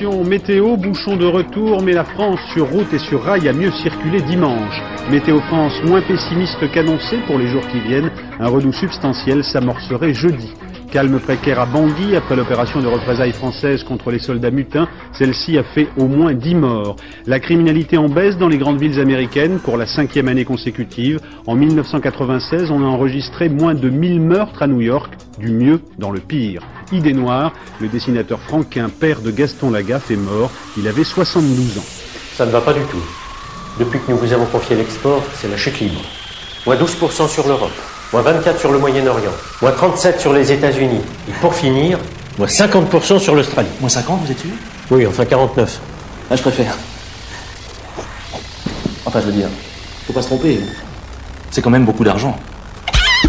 Météo, 0.07 0.77
bouchons 0.77 1.17
de 1.17 1.27
retour, 1.27 1.83
mais 1.83 1.93
la 1.93 2.05
France 2.05 2.39
sur 2.53 2.69
route 2.71 2.93
et 2.93 2.99
sur 2.99 3.21
rail 3.21 3.49
a 3.49 3.53
mieux 3.53 3.73
circulé 3.83 4.21
dimanche. 4.21 4.81
Météo 5.11 5.41
France 5.41 5.73
moins 5.85 6.01
pessimiste 6.03 6.71
qu'annoncé 6.71 7.17
pour 7.27 7.37
les 7.37 7.49
jours 7.49 7.67
qui 7.67 7.81
viennent. 7.81 8.11
Un 8.39 8.47
redout 8.47 8.73
substantiel 8.73 9.43
s'amorcerait 9.43 10.15
jeudi. 10.15 10.53
Calme 10.91 11.21
précaire 11.21 11.61
à 11.61 11.67
Bangui 11.67 12.17
après 12.17 12.35
l'opération 12.35 12.81
de 12.81 12.87
représailles 12.87 13.33
française 13.33 13.85
contre 13.85 14.11
les 14.11 14.19
soldats 14.19 14.51
mutins. 14.51 14.89
Celle-ci 15.13 15.59
a 15.59 15.63
fait 15.63 15.89
au 15.99 16.07
moins 16.07 16.33
10 16.33 16.55
morts. 16.55 16.97
La 17.27 17.41
criminalité 17.41 17.99
en 17.99 18.09
baisse 18.09 18.39
dans 18.39 18.49
les 18.49 18.57
grandes 18.57 18.81
villes 18.81 18.99
américaines 18.99 19.59
pour 19.59 19.77
la 19.77 19.87
cinquième 19.87 20.29
année 20.29 20.47
consécutive. 20.47 21.21
En 21.47 21.57
1996, 21.57 22.71
on 22.71 22.83
a 22.83 22.87
enregistré 22.87 23.51
moins 23.51 23.75
de 23.75 23.91
1000 23.91 24.21
meurtres 24.21 24.63
à 24.63 24.67
New 24.67 24.81
York, 24.81 25.13
du 25.39 25.51
mieux 25.51 25.81
dans 25.99 26.11
le 26.11 26.21
pire. 26.21 26.63
Idée 26.91 27.13
noire, 27.13 27.53
le 27.81 27.89
dessinateur 27.89 28.41
franquin, 28.41 28.89
père 28.89 29.21
de 29.21 29.31
Gaston 29.31 29.71
Lagaffe, 29.71 30.11
est 30.11 30.17
mort. 30.17 30.51
Il 30.79 30.89
avait 30.89 31.05
72 31.05 31.79
ans. 31.79 31.85
Ça 32.33 32.47
ne 32.47 32.51
va 32.51 32.63
pas 32.63 32.73
du 32.73 32.83
tout. 32.91 33.03
Depuis 33.79 34.01
que 34.01 34.11
nous 34.11 34.17
vous 34.17 34.33
avons 34.33 34.47
confié 34.47 34.75
l'export, 34.75 35.23
c'est 35.35 35.49
la 35.49 35.57
chute 35.59 35.81
libre. 35.81 36.01
Moins 36.67 36.77
12% 36.77 37.29
sur 37.29 37.47
l'Europe, 37.47 37.71
moins 38.13 38.23
24% 38.23 38.59
sur 38.59 38.73
le 38.73 38.79
Moyen-Orient, 38.79 39.33
moins 39.63 39.73
37% 39.73 40.19
sur 40.19 40.33
les 40.33 40.53
États-Unis. 40.53 41.01
Et 41.29 41.33
pour 41.41 41.55
finir, 41.55 41.99
moins 42.39 42.47
50% 42.47 43.19
sur 43.19 43.35
l'Australie. 43.35 43.69
Moins 43.81 43.89
50, 43.89 44.23
vous 44.25 44.31
êtes 44.33 44.41
sûr? 44.41 44.51
Oui, 44.91 45.07
enfin 45.07 45.25
49. 45.25 45.81
Ah, 46.31 46.37
je 46.37 46.43
préfère. 46.43 46.77
Enfin, 49.05 49.21
je 49.21 49.27
veux 49.27 49.33
dire, 49.33 49.49
faut 50.07 50.13
pas 50.13 50.23
se 50.23 50.29
tromper. 50.29 50.61
C'est 51.51 51.63
quand 51.63 51.71
même 51.71 51.85
beaucoup 51.85 52.05
d'argent. 52.05 52.39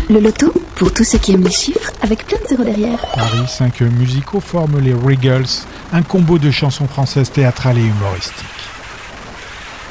Le 0.10 0.20
loto, 0.20 0.54
pour 0.76 0.94
tous 0.94 1.04
ceux 1.04 1.18
qui 1.18 1.34
aiment 1.34 1.44
les 1.44 1.52
chiffres, 1.52 1.92
avec 2.02 2.26
plein 2.26 2.38
de 2.40 2.48
zéros 2.48 2.64
derrière. 2.64 3.00
Paris, 3.14 3.46
cinq 3.48 3.82
musicaux 3.82 4.40
forment 4.40 4.80
les 4.80 4.94
Regals, 4.94 5.46
un 5.94 6.02
combo 6.02 6.38
de 6.38 6.52
chansons 6.52 6.88
françaises 6.88 7.32
théâtrales 7.32 7.78
et 7.78 7.84
humoristiques. 7.84 8.46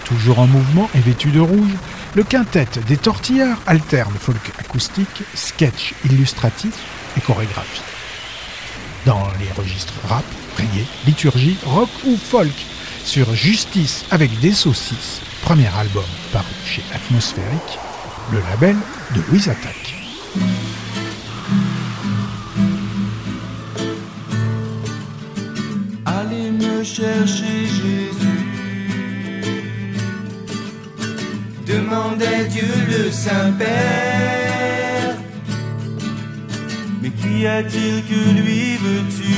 Toujours 0.05 0.39
en 0.41 0.47
mouvement 0.47 0.91
et 0.95 1.01
vêtu 1.01 1.29
de 1.29 1.41
rouge, 1.41 1.71
le 2.19 2.25
quintet 2.25 2.67
des 2.89 2.97
tortillards 2.97 3.61
alterne 3.69 4.17
folk 4.19 4.51
acoustique, 4.59 5.23
sketch 5.35 5.95
illustratif 6.05 6.75
et 7.17 7.21
chorégraphie. 7.21 7.81
Dans 9.07 9.23
les 9.39 9.53
registres 9.53 9.95
rap, 10.09 10.25
reggae, 10.57 10.85
liturgie, 11.07 11.57
rock 11.65 11.89
ou 12.05 12.17
folk, 12.17 12.51
sur 13.05 13.33
Justice 13.37 14.05
avec 14.11 14.37
des 14.41 14.51
saucisses, 14.51 15.21
premier 15.43 15.69
album 15.79 16.03
paru 16.33 16.47
chez 16.67 16.83
Atmosphérique, 16.93 17.79
le 18.33 18.41
label 18.51 18.75
de 19.15 19.21
Louise 19.31 19.49
chercher 26.85 27.98
Demandait 31.89 32.45
Dieu 32.51 32.69
le 32.87 33.11
Saint-Père. 33.11 33.67
Mais 37.01 37.09
qui 37.09 37.47
a-t-il 37.47 38.05
que 38.05 38.31
lui 38.39 38.77
veux-tu? 38.77 39.33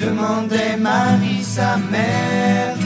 Demandait 0.00 0.76
Marie 0.76 1.42
sa 1.42 1.76
mère. 1.76 2.76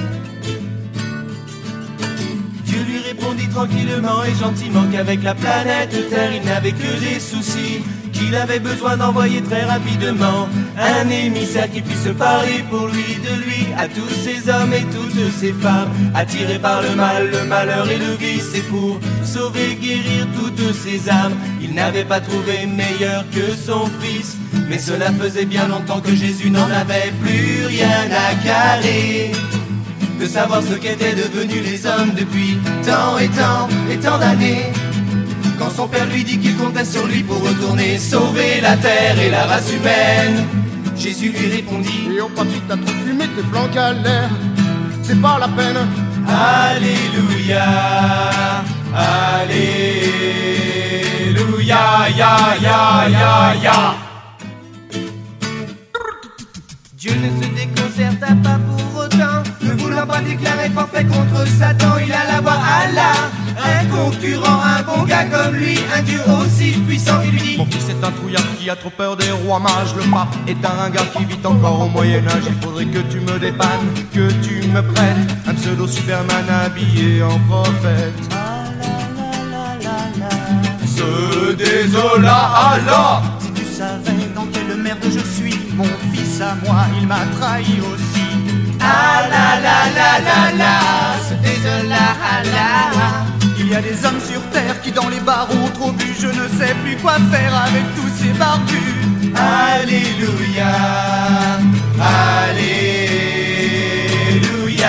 Dieu 2.64 2.82
lui 2.88 3.00
répondit 3.06 3.48
tranquillement 3.48 4.24
et 4.24 4.34
gentiment 4.34 4.86
qu'avec 4.90 5.22
la 5.22 5.34
planète 5.34 6.08
Terre 6.08 6.34
il 6.34 6.44
n'avait 6.46 6.72
que 6.72 7.00
des 7.00 7.20
soucis, 7.20 7.82
qu'il 8.14 8.34
avait 8.34 8.60
besoin 8.60 8.96
d'envoyer 8.96 9.42
très 9.42 9.64
rapidement 9.64 10.48
un 10.78 11.08
émissaire 11.10 11.70
qui 11.70 11.82
puisse 11.82 12.08
parler 12.16 12.64
pour 12.70 12.86
lui, 12.88 13.16
de 13.16 13.42
lui, 13.44 13.66
à 13.76 13.86
tous 13.88 14.08
ces 14.08 14.48
hommes 14.48 14.72
et 14.72 14.84
toutes 14.94 15.32
ces 15.38 15.52
femmes, 15.52 15.90
attirés 16.14 16.58
par 16.58 16.82
le 16.82 16.94
mal, 16.94 17.30
le 17.30 17.44
malheur 17.44 17.88
et 17.90 17.98
le 17.98 18.14
vice, 18.18 18.54
et 18.54 18.62
pour 18.62 18.98
sauver, 19.24 19.74
guérir 19.80 20.26
toutes 20.36 20.74
ces 20.74 21.10
âmes, 21.10 21.34
il 21.60 21.74
n'avait 21.74 22.04
pas 22.04 22.20
trouvé 22.20 22.66
meilleur 22.66 23.24
que 23.30 23.54
son 23.54 23.86
fils, 24.00 24.36
mais 24.68 24.78
cela 24.78 25.12
faisait 25.12 25.44
bien 25.44 25.68
longtemps 25.68 26.00
que 26.00 26.14
Jésus 26.14 26.50
n'en 26.50 26.70
avait 26.70 27.12
plus 27.22 27.66
rien 27.66 28.08
à 28.10 28.34
carrer. 28.44 29.32
De 30.20 30.26
savoir 30.26 30.62
ce 30.62 30.74
qu'étaient 30.74 31.14
devenus 31.14 31.64
les 31.64 31.86
hommes 31.86 32.12
depuis 32.16 32.56
tant 32.84 33.18
et 33.18 33.28
tant 33.28 33.68
et 33.90 33.96
tant 33.98 34.18
d'années. 34.18 34.72
Quand 35.64 35.70
son 35.70 35.88
père 35.88 36.04
lui 36.06 36.22
dit 36.24 36.38
qu'il 36.38 36.54
comptait 36.58 36.84
sur 36.84 37.06
lui 37.06 37.22
pour 37.22 37.40
retourner 37.40 37.96
sauver 37.96 38.60
la 38.60 38.76
terre 38.76 39.18
et 39.18 39.30
la 39.30 39.44
race 39.46 39.72
humaine, 39.72 40.44
Jésus 40.94 41.30
lui 41.30 41.46
répondit 41.56 42.10
Et 42.14 42.20
oh 42.20 42.28
papy, 42.36 42.60
t'as 42.68 42.76
trop 42.76 42.94
fumé 43.06 43.24
tes 43.28 43.42
plans 43.44 43.68
galères, 43.68 44.28
c'est 45.02 45.18
pas 45.22 45.38
la 45.38 45.48
peine. 45.48 45.88
Alléluia, 46.28 47.64
Alléluia, 48.94 49.80
ya, 52.14 52.36
ya, 52.60 53.08
ya, 53.08 53.54
ya. 53.62 53.94
Dieu 56.94 57.12
ne 57.14 57.42
se 57.42 57.48
déconcerta 57.54 58.34
pas 58.42 58.58
pour 58.68 59.04
autant, 59.04 59.42
ne 59.62 59.72
voulant 59.80 60.06
pas 60.06 60.20
déclarer 60.20 60.68
forfait 60.74 61.06
contre 61.06 61.46
Satan, 61.58 61.96
il 62.06 62.12
alla 62.12 62.42
voir 62.42 62.60
Allah, 62.82 63.30
un 63.58 63.86
concurrent, 63.86 64.60
un 64.62 64.82
bon 64.82 65.04
gars 65.04 65.24
comme 65.24 65.54
lui, 65.54 65.78
un 65.96 66.02
Dieu 66.02 66.20
aussi 66.40 66.72
puissant, 66.86 67.20
il 67.24 67.32
lui 67.32 67.40
dit 67.40 67.56
Mon 67.58 67.66
fils 67.66 67.88
est 67.88 68.04
un 68.04 68.10
trouillard 68.10 68.42
qui 68.58 68.70
a 68.70 68.76
trop 68.76 68.90
peur 68.90 69.16
des 69.16 69.30
rois 69.30 69.60
mages. 69.60 69.94
Le 69.96 70.02
pape 70.10 70.34
est 70.46 70.64
un 70.64 70.68
ringard 70.68 71.10
qui 71.12 71.24
vit 71.24 71.38
encore 71.44 71.82
au 71.82 71.88
Moyen-Âge. 71.88 72.44
Il 72.46 72.54
faudrait 72.62 72.86
que 72.86 72.98
tu 72.98 73.20
me 73.20 73.38
dépannes, 73.38 73.88
que 74.12 74.30
tu 74.42 74.66
me 74.68 74.82
prêtes 74.82 75.16
un 75.46 75.54
pseudo 75.54 75.86
Superman 75.86 76.44
habillé 76.48 77.22
en 77.22 77.38
prophète. 77.48 78.14
Se 80.86 81.54
désola 81.54 82.50
Allah 82.72 83.22
Si 83.40 83.50
tu 83.52 83.64
savais 83.64 84.28
dans 84.34 84.46
quelle 84.46 84.76
merde 84.76 85.04
je 85.04 85.18
suis, 85.18 85.58
mon 85.74 85.84
fils 86.12 86.40
à 86.40 86.54
moi, 86.64 86.84
il 87.00 87.06
m'a 87.06 87.24
trahi 87.38 87.80
aussi. 87.80 88.22
Ah 88.80 89.22
la 89.30 89.60
la 89.60 89.78
la 89.98 90.12
la 90.20 90.56
la, 90.56 90.74
se 91.26 91.34
désola 91.42 92.04
Allah 92.36 93.33
Il 93.66 93.70
y 93.70 93.74
a 93.74 93.80
des 93.80 94.04
hommes 94.04 94.20
sur 94.20 94.42
terre 94.50 94.78
qui 94.82 94.92
dans 94.92 95.08
les 95.08 95.20
bars 95.20 95.48
ont 95.50 95.68
trop 95.70 95.90
bu. 95.92 96.04
Je 96.20 96.26
ne 96.26 96.48
sais 96.58 96.74
plus 96.84 96.96
quoi 96.96 97.14
faire 97.32 97.54
avec 97.66 97.82
tous 97.96 98.10
ces 98.22 98.32
barbus. 98.38 98.94
Alléluia, 99.34 100.66
Alléluia. 104.04 104.86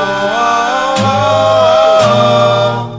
Oh, 0.00 0.04
oh, 0.98 1.06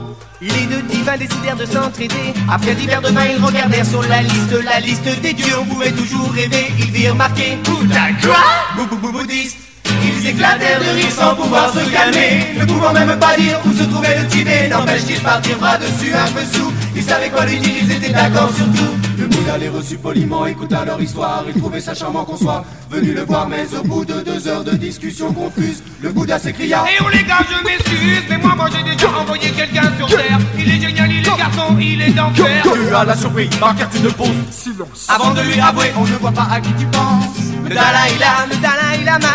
oh. 0.00 0.14
Les 0.40 0.66
deux 0.66 0.82
divins 0.82 1.16
décidèrent 1.18 1.56
de 1.56 1.66
s'entraider. 1.66 2.32
Après 2.50 2.74
divers 2.74 3.02
demain, 3.02 3.26
ils 3.36 3.44
regardèrent 3.44 3.86
sur 3.86 4.02
la 4.02 4.22
liste, 4.22 4.54
la 4.64 4.80
liste 4.80 5.20
des 5.20 5.34
dieux. 5.34 5.54
On 5.60 5.64
pouvait 5.66 5.92
toujours 5.92 6.30
rêver. 6.32 6.72
Ils 6.78 6.90
virent 6.90 7.14
marqué 7.16 7.58
Bouddha 7.64 8.12
quoi? 8.22 8.36
Bou- 8.76 8.86
bou- 8.86 8.96
bou- 8.96 9.12
Bouddhiste. 9.12 9.58
Ils 10.02 10.28
éclatèrent 10.28 10.80
de 10.80 10.96
rire 10.96 11.10
sans 11.10 11.34
pouvoir 11.34 11.72
se 11.72 11.80
calmer, 11.90 12.46
ne 12.58 12.64
pouvant 12.64 12.92
même 12.92 13.18
pas 13.18 13.36
dire 13.36 13.58
où 13.66 13.72
se 13.72 13.84
trouvait 13.84 14.18
le 14.18 14.26
Tibet. 14.26 14.68
N'empêche 14.68 15.04
qu'ils 15.04 15.20
partirent 15.20 15.58
bras 15.58 15.78
dessus 15.78 16.12
un 16.14 16.30
peu 16.32 16.44
sous. 16.52 16.72
Ils 16.94 17.02
savaient 17.02 17.30
quoi 17.30 17.46
lui 17.46 17.58
dire, 17.58 17.72
ils 17.82 17.92
étaient 17.92 18.12
d'accord 18.12 18.50
sur 18.54 18.66
tout. 18.66 18.92
Le 19.18 19.26
Bouddha 19.26 19.58
les 19.58 19.68
reçut 19.68 19.98
poliment, 19.98 20.46
écouta 20.46 20.84
leur 20.84 21.00
histoire. 21.00 21.44
Il 21.46 21.60
trouvait 21.60 21.80
ça 21.80 21.94
charmant 21.94 22.24
qu'on 22.24 22.36
soit 22.36 22.64
venu 22.90 23.12
le 23.12 23.22
voir, 23.24 23.48
mais 23.48 23.66
au 23.78 23.82
bout 23.82 24.04
de 24.04 24.20
deux 24.20 24.48
heures 24.48 24.64
de 24.64 24.72
discussion 24.72 25.32
confuse, 25.32 25.82
le 26.00 26.10
Bouddha 26.10 26.38
s'écria. 26.38 26.84
Et 26.88 27.02
oh 27.02 27.08
les 27.12 27.22
gars, 27.24 27.44
je 27.48 27.64
m'excuse, 27.64 28.22
mais 28.28 28.38
moi, 28.38 28.54
moi 28.56 28.68
j'ai 28.72 28.82
déjà 28.82 29.08
envoyé 29.10 29.50
quelqu'un 29.50 29.92
sur 29.96 30.08
Terre. 30.08 30.38
Il 30.58 30.68
est 30.68 30.80
génial, 30.80 31.12
il 31.12 31.20
est 31.20 31.38
garçon, 31.38 31.76
il 31.78 32.02
est 32.02 32.10
d'enfer. 32.10 32.62
Tu 32.62 32.94
as 32.94 33.04
la 33.04 33.16
surprise, 33.16 33.56
par 33.56 33.74
tu 33.76 34.00
ne 34.00 34.08
poses 34.10 34.28
silence. 34.50 35.06
Avant 35.08 35.32
de 35.32 35.40
lui 35.40 35.60
avouer, 35.60 35.92
on 35.96 36.02
ne 36.04 36.16
voit 36.16 36.32
pas 36.32 36.48
à 36.50 36.60
qui 36.60 36.72
tu 36.74 36.86
penses. 36.86 37.51
Dalai 37.68 38.18
Lama, 38.18 38.54
Dalai 38.60 39.04
Lama, 39.04 39.34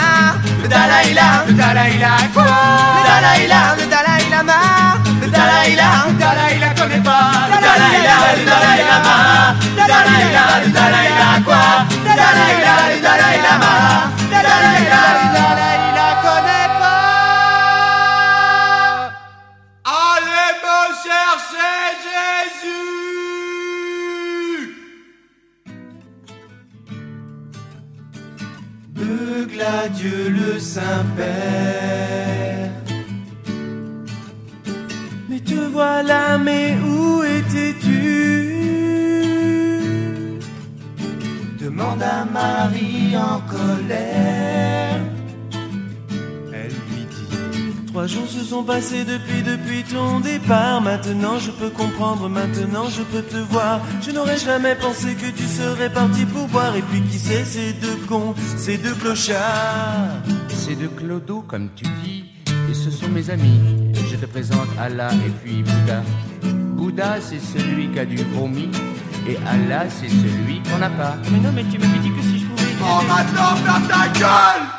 Dalai 0.67 1.13
Lama, 1.13 1.51
Dalai 1.61 1.93
Lama, 2.03 3.83
Dalai 3.87 4.27
Lama, 4.27 4.59
Dalai 5.31 5.75
Lama, 5.75 6.17
Dalai 10.75 11.09
Lama, 11.19 11.87
Dalai 12.03 13.37
Lama 13.45 13.77
le 14.31 14.41
Dalai 14.43 14.71
Lama 15.29 15.86
Dieu 29.93 30.29
le 30.29 30.59
Saint-Père. 30.59 31.27
Mais 35.29 35.39
te 35.39 35.55
voilà, 35.71 36.37
mais 36.37 36.77
où 36.77 37.23
étais-tu? 37.23 38.55
Demande 41.59 42.01
à 42.01 42.25
Marie 42.25 43.15
en 43.17 43.39
colère. 43.49 44.86
Trois 47.97 48.05
jours 48.05 48.27
se 48.27 48.43
sont 48.43 48.63
passés 48.63 49.05
depuis, 49.05 49.41
depuis 49.41 49.83
ton 49.83 50.19
départ. 50.19 50.81
Maintenant 50.81 51.39
je 51.39 51.49
peux 51.49 51.71
comprendre, 51.71 52.29
maintenant 52.29 52.85
je 52.91 53.01
peux 53.01 53.23
te 53.23 53.37
voir. 53.37 53.81
Je 54.03 54.11
n'aurais 54.11 54.37
jamais 54.37 54.75
pensé 54.75 55.15
que 55.15 55.31
tu 55.31 55.47
serais 55.47 55.91
parti 55.91 56.23
pour 56.25 56.47
boire. 56.47 56.75
Et 56.75 56.83
puis 56.83 57.01
qui 57.01 57.17
sait, 57.17 57.43
ces 57.43 57.73
deux 57.73 57.95
cons, 58.07 58.35
ces 58.55 58.77
deux 58.77 58.93
clochards. 58.93 60.11
C'est 60.49 60.75
de 60.75 60.85
Clodo, 60.85 61.41
comme 61.41 61.69
tu 61.75 61.85
dis, 62.03 62.25
et 62.69 62.75
ce 62.75 62.91
sont 62.91 63.09
mes 63.09 63.31
amis. 63.31 63.59
Je 64.11 64.15
te 64.15 64.27
présente 64.27 64.69
Allah 64.79 65.09
et 65.25 65.31
puis 65.43 65.63
Bouddha. 65.63 66.03
Bouddha, 66.75 67.15
c'est 67.19 67.39
celui 67.39 67.89
qui 67.89 67.97
a 67.97 68.05
du 68.05 68.17
vomi, 68.17 68.69
et 69.27 69.37
Allah, 69.37 69.85
c'est 69.89 70.09
celui 70.09 70.61
qu'on 70.69 70.77
n'a 70.77 70.91
pas. 70.91 71.17
Mais 71.31 71.39
non, 71.39 71.51
mais 71.51 71.63
tu 71.63 71.79
m'avais 71.79 71.97
dit 71.97 72.11
que 72.11 72.21
si 72.21 72.41
je 72.41 72.45
pouvais. 72.45 72.75
Oh 72.79 73.01
maintenant, 73.07 73.55
ferme 73.55 73.87
ta 73.87 74.07
gueule 74.19 74.76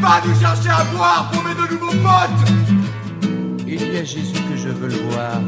Va 0.00 0.22
nous 0.26 0.34
chercher 0.40 0.70
à 0.70 0.84
boire 0.84 1.30
pour 1.30 1.42
mes 1.44 1.54
deux 1.54 1.74
nouveaux 1.74 1.92
potes 1.92 2.50
Il 3.66 3.92
y 3.92 3.98
a 3.98 4.04
Jésus 4.04 4.40
que 4.48 4.56
je 4.56 4.68
veux 4.68 4.88
le 4.88 4.96
voir. 5.10 5.40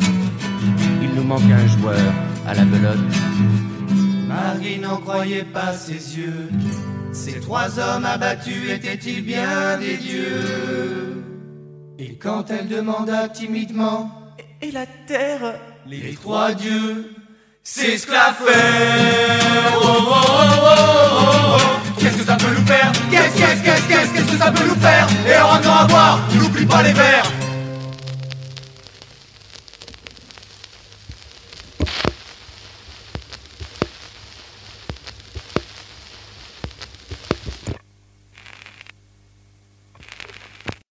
Il 1.00 1.14
nous 1.14 1.24
manque 1.24 1.50
un 1.50 1.66
joueur 1.68 2.12
à 2.46 2.52
la 2.52 2.64
belote. 2.64 2.98
Marie 4.28 4.78
n'en 4.78 4.98
croyait 4.98 5.44
pas 5.44 5.72
ses 5.72 6.18
yeux. 6.18 6.50
Ces 7.12 7.40
trois 7.40 7.78
hommes 7.78 8.04
abattus 8.04 8.70
étaient-ils 8.70 9.24
bien 9.24 9.78
des 9.78 9.96
dieux? 9.96 11.24
Et 11.98 12.14
quand 12.14 12.50
elle 12.50 12.68
demanda 12.68 13.28
timidement 13.30 14.10
Et 14.60 14.70
la 14.70 14.84
terre? 15.06 15.54
Les 15.86 16.14
trois 16.14 16.52
dieux 16.52 17.14
s'esclaffèrent 17.62 18.52
oh, 19.76 19.86
oh, 19.86 20.02
oh, 20.02 20.20
oh, 20.20 20.76
oh, 21.12 21.56
oh. 21.58 21.81
Qu'est-ce 22.02 22.16
que 22.16 22.24
ça 22.24 22.34
peut 22.34 22.48
nous 22.50 22.66
faire 22.66 22.90
Qu'est-ce, 23.12 23.36
qu'est-ce, 23.36 23.62
qu'est-ce, 23.62 24.12
qu'est-ce, 24.12 24.32
que 24.32 24.36
ça 24.36 24.50
peut 24.50 24.64
nous 24.66 24.80
faire 24.80 25.06
Et 25.24 25.40
en 25.40 25.46
rentrant 25.46 25.76
à 25.76 25.84
boire, 25.84 26.20
n'oublie 26.34 26.66
pas 26.66 26.82
les 26.82 26.92
verres 26.92 27.30